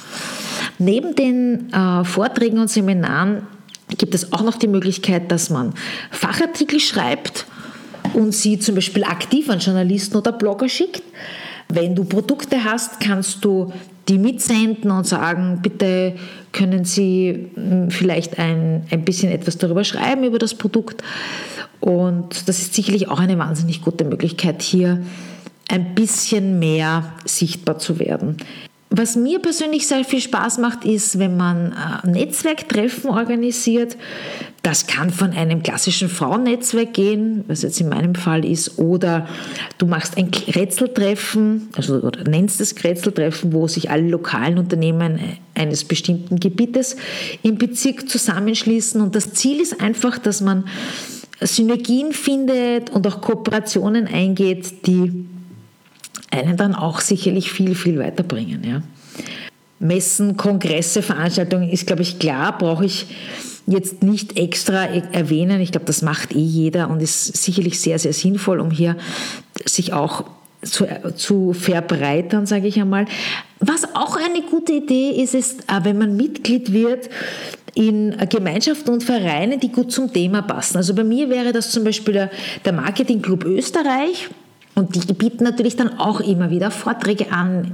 Neben 0.78 1.16
den 1.16 1.72
äh, 1.72 2.04
Vorträgen 2.04 2.58
und 2.58 2.70
Seminaren 2.70 3.42
gibt 3.98 4.14
es 4.14 4.32
auch 4.32 4.42
noch 4.42 4.56
die 4.56 4.68
Möglichkeit, 4.68 5.32
dass 5.32 5.50
man 5.50 5.74
Fachartikel 6.10 6.78
schreibt 6.78 7.46
und 8.14 8.32
sie 8.32 8.58
zum 8.58 8.74
Beispiel 8.74 9.04
aktiv 9.04 9.48
an 9.50 9.58
Journalisten 9.58 10.16
oder 10.16 10.32
Blogger 10.32 10.68
schickt. 10.68 11.02
Wenn 11.68 11.94
du 11.94 12.04
Produkte 12.04 12.64
hast, 12.64 13.00
kannst 13.00 13.44
du 13.44 13.72
die 14.08 14.18
mitsenden 14.18 14.90
und 14.90 15.06
sagen, 15.06 15.60
bitte 15.62 16.14
können 16.52 16.84
Sie 16.84 17.50
hm, 17.54 17.90
vielleicht 17.90 18.38
ein, 18.38 18.84
ein 18.90 19.04
bisschen 19.04 19.30
etwas 19.30 19.56
darüber 19.56 19.84
schreiben, 19.84 20.24
über 20.24 20.38
das 20.38 20.54
Produkt. 20.54 21.02
Und 21.78 22.48
das 22.48 22.58
ist 22.58 22.74
sicherlich 22.74 23.08
auch 23.08 23.20
eine 23.20 23.38
wahnsinnig 23.38 23.82
gute 23.82 24.04
Möglichkeit, 24.04 24.62
hier 24.62 25.00
ein 25.68 25.94
bisschen 25.94 26.58
mehr 26.58 27.12
sichtbar 27.24 27.78
zu 27.78 28.00
werden. 28.00 28.36
Was 28.92 29.14
mir 29.14 29.38
persönlich 29.38 29.86
sehr 29.86 30.04
viel 30.04 30.20
Spaß 30.20 30.58
macht, 30.58 30.84
ist, 30.84 31.20
wenn 31.20 31.36
man 31.36 31.72
äh, 31.72 32.08
Netzwerktreffen 32.08 33.08
organisiert. 33.10 33.96
Das 34.62 34.88
kann 34.88 35.10
von 35.10 35.30
einem 35.30 35.62
klassischen 35.62 36.08
Frauennetzwerk 36.08 36.92
gehen, 36.92 37.44
was 37.46 37.62
jetzt 37.62 37.80
in 37.80 37.88
meinem 37.88 38.16
Fall 38.16 38.44
ist, 38.44 38.80
oder 38.80 39.28
du 39.78 39.86
machst 39.86 40.18
ein 40.18 40.28
Rätseltreffen, 40.54 41.68
also 41.76 42.02
oder 42.02 42.28
nennst 42.28 42.60
es 42.60 42.82
Rätseltreffen, 42.82 43.52
wo 43.52 43.68
sich 43.68 43.90
alle 43.90 44.08
lokalen 44.08 44.58
Unternehmen 44.58 45.20
eines 45.54 45.84
bestimmten 45.84 46.40
Gebietes 46.40 46.96
im 47.44 47.58
Bezirk 47.58 48.08
zusammenschließen. 48.08 49.00
Und 49.00 49.14
das 49.14 49.34
Ziel 49.34 49.60
ist 49.60 49.80
einfach, 49.80 50.18
dass 50.18 50.40
man 50.40 50.64
Synergien 51.40 52.12
findet 52.12 52.90
und 52.90 53.06
auch 53.06 53.20
Kooperationen 53.20 54.08
eingeht, 54.08 54.86
die 54.88 55.26
einen 56.30 56.56
dann 56.56 56.74
auch 56.74 57.00
sicherlich 57.00 57.50
viel, 57.50 57.74
viel 57.74 57.98
weiterbringen. 57.98 58.62
Ja. 58.64 58.82
Messen, 59.78 60.36
Kongresse, 60.36 61.02
Veranstaltungen 61.02 61.70
ist, 61.70 61.86
glaube 61.86 62.02
ich, 62.02 62.18
klar, 62.18 62.56
brauche 62.56 62.84
ich 62.84 63.06
jetzt 63.66 64.02
nicht 64.02 64.38
extra 64.38 64.86
erwähnen. 64.86 65.60
Ich 65.60 65.72
glaube, 65.72 65.86
das 65.86 66.02
macht 66.02 66.34
eh 66.34 66.38
jeder 66.38 66.90
und 66.90 67.00
ist 67.00 67.36
sicherlich 67.36 67.80
sehr, 67.80 67.98
sehr 67.98 68.12
sinnvoll, 68.12 68.60
um 68.60 68.70
hier 68.70 68.96
sich 69.64 69.92
auch 69.92 70.24
zu, 70.62 70.86
zu 71.16 71.52
verbreitern, 71.52 72.46
sage 72.46 72.68
ich 72.68 72.78
einmal. 72.78 73.06
Was 73.60 73.94
auch 73.94 74.16
eine 74.16 74.42
gute 74.42 74.74
Idee 74.74 75.10
ist, 75.10 75.34
ist, 75.34 75.60
äh, 75.62 75.80
wenn 75.84 75.98
man 75.98 76.16
Mitglied 76.16 76.72
wird 76.72 77.08
in 77.74 78.16
Gemeinschaften 78.28 78.90
und 78.90 79.04
Vereinen, 79.04 79.60
die 79.60 79.70
gut 79.70 79.92
zum 79.92 80.12
Thema 80.12 80.42
passen. 80.42 80.76
Also 80.76 80.94
bei 80.94 81.04
mir 81.04 81.30
wäre 81.30 81.52
das 81.52 81.70
zum 81.70 81.84
Beispiel 81.84 82.28
der 82.64 82.72
Marketing 82.72 83.22
Club 83.22 83.44
Österreich 83.44 84.28
und 84.74 84.94
die 84.94 85.12
bieten 85.12 85.44
natürlich 85.44 85.76
dann 85.76 85.98
auch 85.98 86.20
immer 86.20 86.50
wieder 86.50 86.70
Vorträge 86.70 87.32
an 87.32 87.72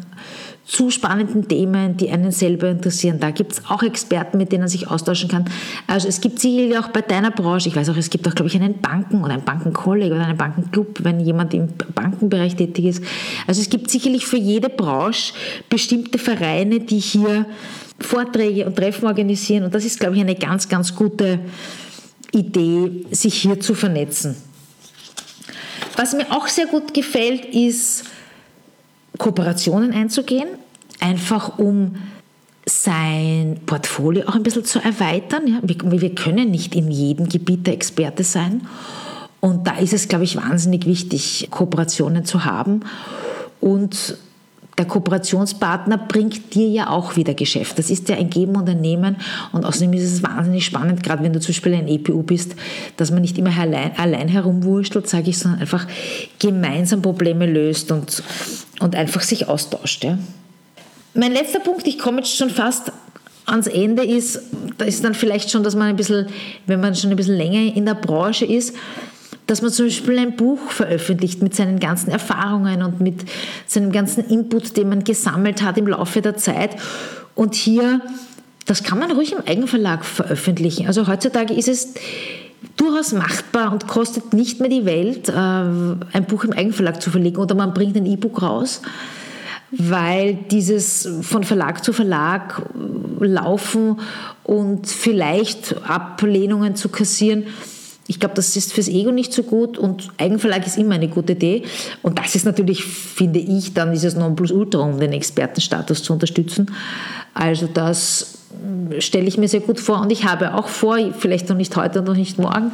zu 0.66 0.90
spannenden 0.90 1.46
Themen, 1.46 1.96
die 1.96 2.10
einen 2.10 2.32
selber 2.32 2.68
interessieren. 2.68 3.20
Da 3.20 3.30
gibt 3.30 3.52
es 3.52 3.62
auch 3.68 3.82
Experten, 3.82 4.36
mit 4.36 4.50
denen 4.50 4.62
man 4.62 4.68
sich 4.68 4.88
austauschen 4.88 5.28
kann. 5.28 5.44
Also 5.86 6.08
es 6.08 6.20
gibt 6.20 6.40
sicherlich 6.40 6.76
auch 6.76 6.88
bei 6.88 7.02
deiner 7.02 7.30
Branche, 7.30 7.68
ich 7.68 7.76
weiß 7.76 7.88
auch, 7.90 7.96
es 7.96 8.10
gibt 8.10 8.26
auch, 8.26 8.34
glaube 8.34 8.48
ich, 8.48 8.56
einen 8.56 8.80
Banken- 8.80 9.22
oder 9.22 9.34
einen 9.34 9.44
Bankenkolleg 9.44 10.10
oder 10.10 10.26
einen 10.26 10.36
Bankenclub, 10.36 11.04
wenn 11.04 11.20
jemand 11.20 11.54
im 11.54 11.68
Bankenbereich 11.94 12.56
tätig 12.56 12.86
ist. 12.86 13.04
Also 13.46 13.60
es 13.60 13.70
gibt 13.70 13.90
sicherlich 13.90 14.26
für 14.26 14.38
jede 14.38 14.68
Branche 14.68 15.34
bestimmte 15.70 16.18
Vereine, 16.18 16.80
die 16.80 16.98
hier 16.98 17.46
Vorträge 18.00 18.66
und 18.66 18.74
Treffen 18.74 19.06
organisieren. 19.06 19.64
Und 19.64 19.74
das 19.74 19.84
ist, 19.84 20.00
glaube 20.00 20.16
ich, 20.16 20.20
eine 20.20 20.34
ganz, 20.34 20.68
ganz 20.68 20.96
gute 20.96 21.38
Idee, 22.32 23.06
sich 23.12 23.34
hier 23.34 23.60
zu 23.60 23.74
vernetzen. 23.74 24.34
Was 25.96 26.12
mir 26.12 26.30
auch 26.30 26.46
sehr 26.46 26.66
gut 26.66 26.94
gefällt, 26.94 27.46
ist, 27.46 28.04
Kooperationen 29.18 29.92
einzugehen, 29.92 30.48
einfach 31.00 31.58
um 31.58 31.96
sein 32.66 33.60
Portfolio 33.64 34.26
auch 34.26 34.34
ein 34.34 34.42
bisschen 34.42 34.64
zu 34.64 34.78
erweitern. 34.80 35.46
Ja? 35.46 35.60
Wir, 35.62 36.00
wir 36.00 36.14
können 36.14 36.50
nicht 36.50 36.74
in 36.74 36.90
jedem 36.90 37.28
Gebiet 37.28 37.66
der 37.66 37.74
Experte 37.74 38.24
sein. 38.24 38.66
Und 39.40 39.66
da 39.66 39.76
ist 39.76 39.92
es, 39.92 40.08
glaube 40.08 40.24
ich, 40.24 40.36
wahnsinnig 40.36 40.86
wichtig, 40.86 41.48
Kooperationen 41.50 42.24
zu 42.24 42.44
haben. 42.44 42.80
Und 43.60 44.16
der 44.78 44.84
Kooperationspartner 44.84 45.96
bringt 45.96 46.54
dir 46.54 46.68
ja 46.68 46.90
auch 46.90 47.16
wieder 47.16 47.32
Geschäft. 47.34 47.78
Das 47.78 47.90
ist 47.90 48.08
ja 48.08 48.16
ein 48.16 48.28
Geben 48.28 48.56
und 48.56 48.68
ein 48.68 48.80
Nehmen. 48.80 49.16
Und 49.52 49.64
außerdem 49.64 49.92
ist 49.94 50.02
es 50.02 50.22
wahnsinnig 50.22 50.66
spannend, 50.66 51.02
gerade 51.02 51.22
wenn 51.22 51.32
du 51.32 51.40
zum 51.40 51.48
Beispiel 51.48 51.74
ein 51.74 51.88
EPU 51.88 52.22
bist, 52.22 52.54
dass 52.96 53.10
man 53.10 53.22
nicht 53.22 53.38
immer 53.38 53.56
allein, 53.58 53.92
allein 53.96 54.28
herumwurschtelt, 54.28 55.08
sage 55.08 55.30
ich, 55.30 55.38
sondern 55.38 55.60
einfach 55.60 55.86
gemeinsam 56.38 57.00
Probleme 57.00 57.46
löst 57.46 57.90
und, 57.90 58.22
und 58.80 58.94
einfach 58.94 59.22
sich 59.22 59.48
austauscht. 59.48 60.04
Ja. 60.04 60.18
Mein 61.14 61.32
letzter 61.32 61.60
Punkt, 61.60 61.86
ich 61.86 61.98
komme 61.98 62.18
jetzt 62.18 62.36
schon 62.36 62.50
fast 62.50 62.92
ans 63.46 63.68
Ende, 63.68 64.04
ist, 64.04 64.40
da 64.76 64.84
ist 64.84 65.02
dann 65.04 65.14
vielleicht 65.14 65.50
schon, 65.50 65.62
dass 65.62 65.74
man 65.74 65.88
ein 65.88 65.96
bisschen, 65.96 66.26
wenn 66.66 66.80
man 66.80 66.94
schon 66.94 67.10
ein 67.10 67.16
bisschen 67.16 67.36
länger 67.36 67.74
in 67.74 67.86
der 67.86 67.94
Branche 67.94 68.44
ist, 68.44 68.74
dass 69.46 69.62
man 69.62 69.70
zum 69.70 69.86
Beispiel 69.86 70.18
ein 70.18 70.36
Buch 70.36 70.58
veröffentlicht 70.70 71.42
mit 71.42 71.54
seinen 71.54 71.78
ganzen 71.78 72.10
Erfahrungen 72.10 72.82
und 72.82 73.00
mit 73.00 73.24
seinem 73.66 73.92
ganzen 73.92 74.24
Input, 74.28 74.76
den 74.76 74.88
man 74.88 75.04
gesammelt 75.04 75.62
hat 75.62 75.78
im 75.78 75.86
Laufe 75.86 76.20
der 76.20 76.36
Zeit. 76.36 76.76
Und 77.34 77.54
hier, 77.54 78.00
das 78.64 78.82
kann 78.82 78.98
man 78.98 79.12
ruhig 79.12 79.32
im 79.32 79.46
Eigenverlag 79.46 80.04
veröffentlichen. 80.04 80.88
Also 80.88 81.06
heutzutage 81.06 81.54
ist 81.54 81.68
es 81.68 81.94
durchaus 82.76 83.12
machbar 83.12 83.72
und 83.72 83.86
kostet 83.86 84.32
nicht 84.32 84.60
mehr 84.60 84.68
die 84.68 84.84
Welt, 84.84 85.28
äh, 85.28 85.32
ein 85.32 86.24
Buch 86.28 86.44
im 86.44 86.52
Eigenverlag 86.52 87.00
zu 87.00 87.10
verlegen 87.10 87.36
oder 87.36 87.54
man 87.54 87.72
bringt 87.72 87.96
ein 87.96 88.06
E-Book 88.06 88.42
raus, 88.42 88.82
weil 89.70 90.34
dieses 90.50 91.08
von 91.22 91.44
Verlag 91.44 91.84
zu 91.84 91.92
Verlag 91.92 92.62
laufen 93.20 94.00
und 94.42 94.88
vielleicht 94.88 95.76
Ablehnungen 95.88 96.76
zu 96.76 96.88
kassieren, 96.88 97.44
ich 98.08 98.20
glaube, 98.20 98.34
das 98.34 98.56
ist 98.56 98.72
fürs 98.72 98.88
Ego 98.88 99.10
nicht 99.10 99.32
so 99.32 99.42
gut 99.42 99.78
und 99.78 100.10
Eigenverlag 100.18 100.66
ist 100.66 100.78
immer 100.78 100.94
eine 100.94 101.08
gute 101.08 101.32
Idee. 101.32 101.64
Und 102.02 102.18
das 102.18 102.34
ist 102.34 102.44
natürlich, 102.44 102.84
finde 102.84 103.40
ich, 103.40 103.74
dann 103.74 103.92
dieses 103.92 104.14
Nonplusultra, 104.14 104.78
um 104.78 105.00
den 105.00 105.12
Expertenstatus 105.12 106.02
zu 106.02 106.12
unterstützen. 106.12 106.70
Also 107.34 107.68
das 107.72 108.38
hm, 108.62 109.00
stelle 109.00 109.26
ich 109.26 109.38
mir 109.38 109.48
sehr 109.48 109.60
gut 109.60 109.80
vor 109.80 110.00
und 110.00 110.12
ich 110.12 110.24
habe 110.24 110.54
auch 110.54 110.68
vor, 110.68 110.98
vielleicht 111.18 111.48
noch 111.48 111.56
nicht 111.56 111.76
heute 111.76 111.98
und 111.98 112.06
noch 112.06 112.16
nicht 112.16 112.38
morgen, 112.38 112.72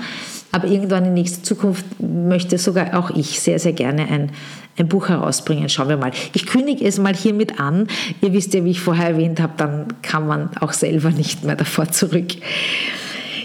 aber 0.52 0.68
irgendwann 0.68 1.06
in 1.06 1.14
nächster 1.14 1.42
Zukunft 1.42 1.84
möchte 1.98 2.58
sogar 2.58 2.98
auch 2.98 3.10
ich 3.10 3.40
sehr, 3.40 3.58
sehr 3.58 3.72
gerne 3.72 4.06
ein, 4.08 4.32
ein 4.78 4.86
Buch 4.86 5.08
herausbringen. 5.08 5.70
Schauen 5.70 5.88
wir 5.88 5.96
mal. 5.96 6.12
Ich 6.34 6.44
kündige 6.44 6.84
es 6.84 6.98
mal 6.98 7.14
hiermit 7.14 7.58
an. 7.58 7.88
Ihr 8.20 8.34
wisst 8.34 8.52
ja, 8.52 8.62
wie 8.62 8.72
ich 8.72 8.80
vorher 8.80 9.08
erwähnt 9.08 9.40
habe, 9.40 9.54
dann 9.56 9.86
kann 10.02 10.26
man 10.26 10.50
auch 10.60 10.74
selber 10.74 11.10
nicht 11.10 11.42
mehr 11.42 11.56
davor 11.56 11.90
zurück. 11.90 12.34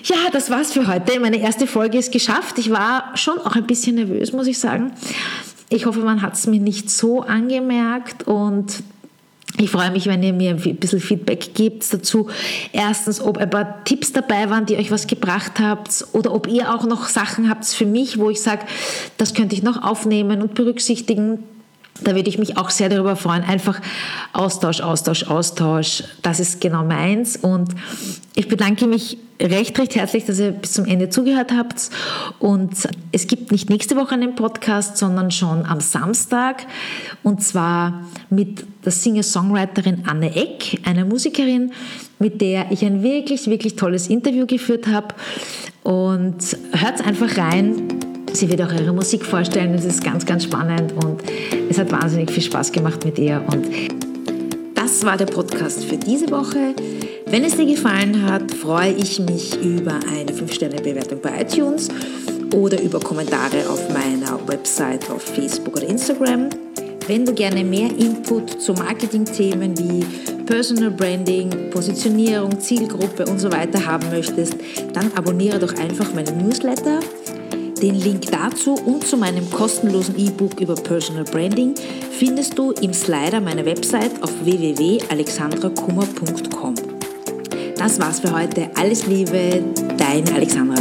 Ja, 0.07 0.29
das 0.31 0.49
war's 0.49 0.71
für 0.71 0.87
heute. 0.87 1.19
Meine 1.19 1.37
erste 1.37 1.67
Folge 1.67 1.97
ist 1.97 2.13
geschafft. 2.13 2.57
Ich 2.59 2.71
war 2.71 3.11
schon 3.15 3.39
auch 3.39 3.57
ein 3.57 3.67
bisschen 3.67 3.95
nervös, 3.95 4.31
muss 4.31 4.47
ich 4.47 4.57
sagen. 4.57 4.93
Ich 5.67 5.85
hoffe, 5.85 5.99
man 5.99 6.21
hat 6.21 6.35
es 6.35 6.47
mir 6.47 6.61
nicht 6.61 6.89
so 6.89 7.23
angemerkt 7.23 8.25
und 8.25 8.83
ich 9.57 9.69
freue 9.69 9.91
mich, 9.91 10.05
wenn 10.05 10.23
ihr 10.23 10.31
mir 10.31 10.51
ein 10.51 10.75
bisschen 10.77 11.01
Feedback 11.01 11.53
gebt 11.55 11.93
dazu. 11.93 12.29
Erstens, 12.71 13.19
ob 13.19 13.37
ein 13.37 13.49
paar 13.49 13.83
Tipps 13.83 14.13
dabei 14.13 14.49
waren, 14.49 14.65
die 14.65 14.77
euch 14.77 14.91
was 14.91 15.07
gebracht 15.07 15.59
habt 15.59 16.07
oder 16.13 16.33
ob 16.33 16.47
ihr 16.47 16.73
auch 16.73 16.85
noch 16.85 17.09
Sachen 17.09 17.49
habt 17.49 17.65
für 17.65 17.85
mich, 17.85 18.17
wo 18.17 18.29
ich 18.29 18.41
sage, 18.41 18.61
das 19.17 19.33
könnte 19.33 19.55
ich 19.55 19.63
noch 19.63 19.83
aufnehmen 19.83 20.41
und 20.41 20.53
berücksichtigen. 20.53 21.43
Da 22.03 22.15
würde 22.15 22.29
ich 22.29 22.37
mich 22.37 22.57
auch 22.57 22.69
sehr 22.69 22.89
darüber 22.89 23.15
freuen. 23.15 23.43
Einfach 23.43 23.81
Austausch, 24.33 24.81
Austausch, 24.81 25.23
Austausch. 25.23 26.03
Das 26.21 26.39
ist 26.39 26.61
genau 26.61 26.83
meins. 26.83 27.37
Und 27.37 27.69
ich 28.35 28.47
bedanke 28.47 28.87
mich 28.87 29.17
recht, 29.41 29.77
recht 29.79 29.95
herzlich, 29.95 30.25
dass 30.25 30.39
ihr 30.39 30.51
bis 30.51 30.73
zum 30.73 30.85
Ende 30.85 31.09
zugehört 31.09 31.51
habt. 31.51 31.89
Und 32.39 32.73
es 33.11 33.27
gibt 33.27 33.51
nicht 33.51 33.69
nächste 33.69 33.95
Woche 33.95 34.13
einen 34.13 34.35
Podcast, 34.35 34.97
sondern 34.97 35.31
schon 35.31 35.65
am 35.65 35.79
Samstag. 35.79 36.65
Und 37.23 37.43
zwar 37.43 38.05
mit 38.29 38.63
der 38.85 38.91
Singer-Songwriterin 38.91 40.03
Anne 40.07 40.35
Eck, 40.35 40.79
einer 40.85 41.05
Musikerin, 41.05 41.71
mit 42.19 42.41
der 42.41 42.71
ich 42.71 42.83
ein 42.83 43.03
wirklich, 43.03 43.47
wirklich 43.47 43.75
tolles 43.75 44.07
Interview 44.07 44.45
geführt 44.45 44.87
habe. 44.87 45.15
Und 45.83 46.57
hört 46.73 47.05
einfach 47.05 47.37
rein. 47.37 47.87
Sie 48.33 48.49
wird 48.49 48.61
auch 48.61 48.73
ihre 48.73 48.93
Musik 48.93 49.25
vorstellen. 49.25 49.73
Es 49.73 49.85
ist 49.85 50.03
ganz, 50.03 50.25
ganz 50.25 50.43
spannend 50.43 50.93
und 51.03 51.21
es 51.77 51.81
hat 51.81 51.91
wahnsinnig 51.91 52.31
viel 52.31 52.41
Spaß 52.41 52.71
gemacht 52.71 53.05
mit 53.05 53.19
ihr. 53.19 53.43
Und 53.53 53.67
das 54.73 55.05
war 55.05 55.15
der 55.15 55.27
Podcast 55.27 55.85
für 55.85 55.95
diese 55.97 56.31
Woche. 56.31 56.73
Wenn 57.27 57.43
es 57.43 57.55
dir 57.55 57.67
gefallen 57.67 58.23
hat, 58.23 58.51
freue 58.51 58.93
ich 58.93 59.19
mich 59.19 59.55
über 59.63 59.99
eine 60.09 60.31
5-Sterne-Bewertung 60.31 61.21
bei 61.21 61.41
iTunes 61.41 61.89
oder 62.55 62.81
über 62.81 62.99
Kommentare 62.99 63.69
auf 63.69 63.89
meiner 63.89 64.39
Website, 64.47 65.07
auf 65.11 65.21
Facebook 65.21 65.77
oder 65.77 65.87
Instagram. 65.87 66.49
Wenn 67.05 67.25
du 67.25 67.33
gerne 67.33 67.63
mehr 67.63 67.91
Input 67.95 68.59
zu 68.59 68.73
Marketing-Themen 68.73 69.77
wie 69.77 70.03
Personal 70.47 70.89
Branding, 70.89 71.69
Positionierung, 71.69 72.59
Zielgruppe 72.59 73.25
und 73.25 73.37
so 73.39 73.51
weiter 73.51 73.85
haben 73.85 74.09
möchtest, 74.09 74.55
dann 74.93 75.11
abonniere 75.15 75.59
doch 75.59 75.75
einfach 75.77 76.11
meinen 76.15 76.43
Newsletter. 76.43 77.01
Den 77.81 77.95
Link 77.95 78.31
dazu 78.31 78.73
und 78.73 79.05
zu 79.05 79.17
meinem 79.17 79.51
kostenlosen 79.51 80.17
E-Book 80.17 80.59
über 80.59 80.73
Personal 80.73 81.25
Branding 81.25 81.75
findest 82.11 82.57
du 82.57 82.71
im 82.71 82.91
Slider 82.91 83.39
meiner 83.39 83.63
Website 83.65 84.23
auf 84.23 84.31
www.alexandrakummer.com. 84.43 86.73
Das 87.77 87.99
war's 87.99 88.19
für 88.19 88.35
heute. 88.35 88.71
Alles 88.75 89.05
Liebe, 89.05 89.63
deine 89.97 90.33
Alexandra. 90.33 90.76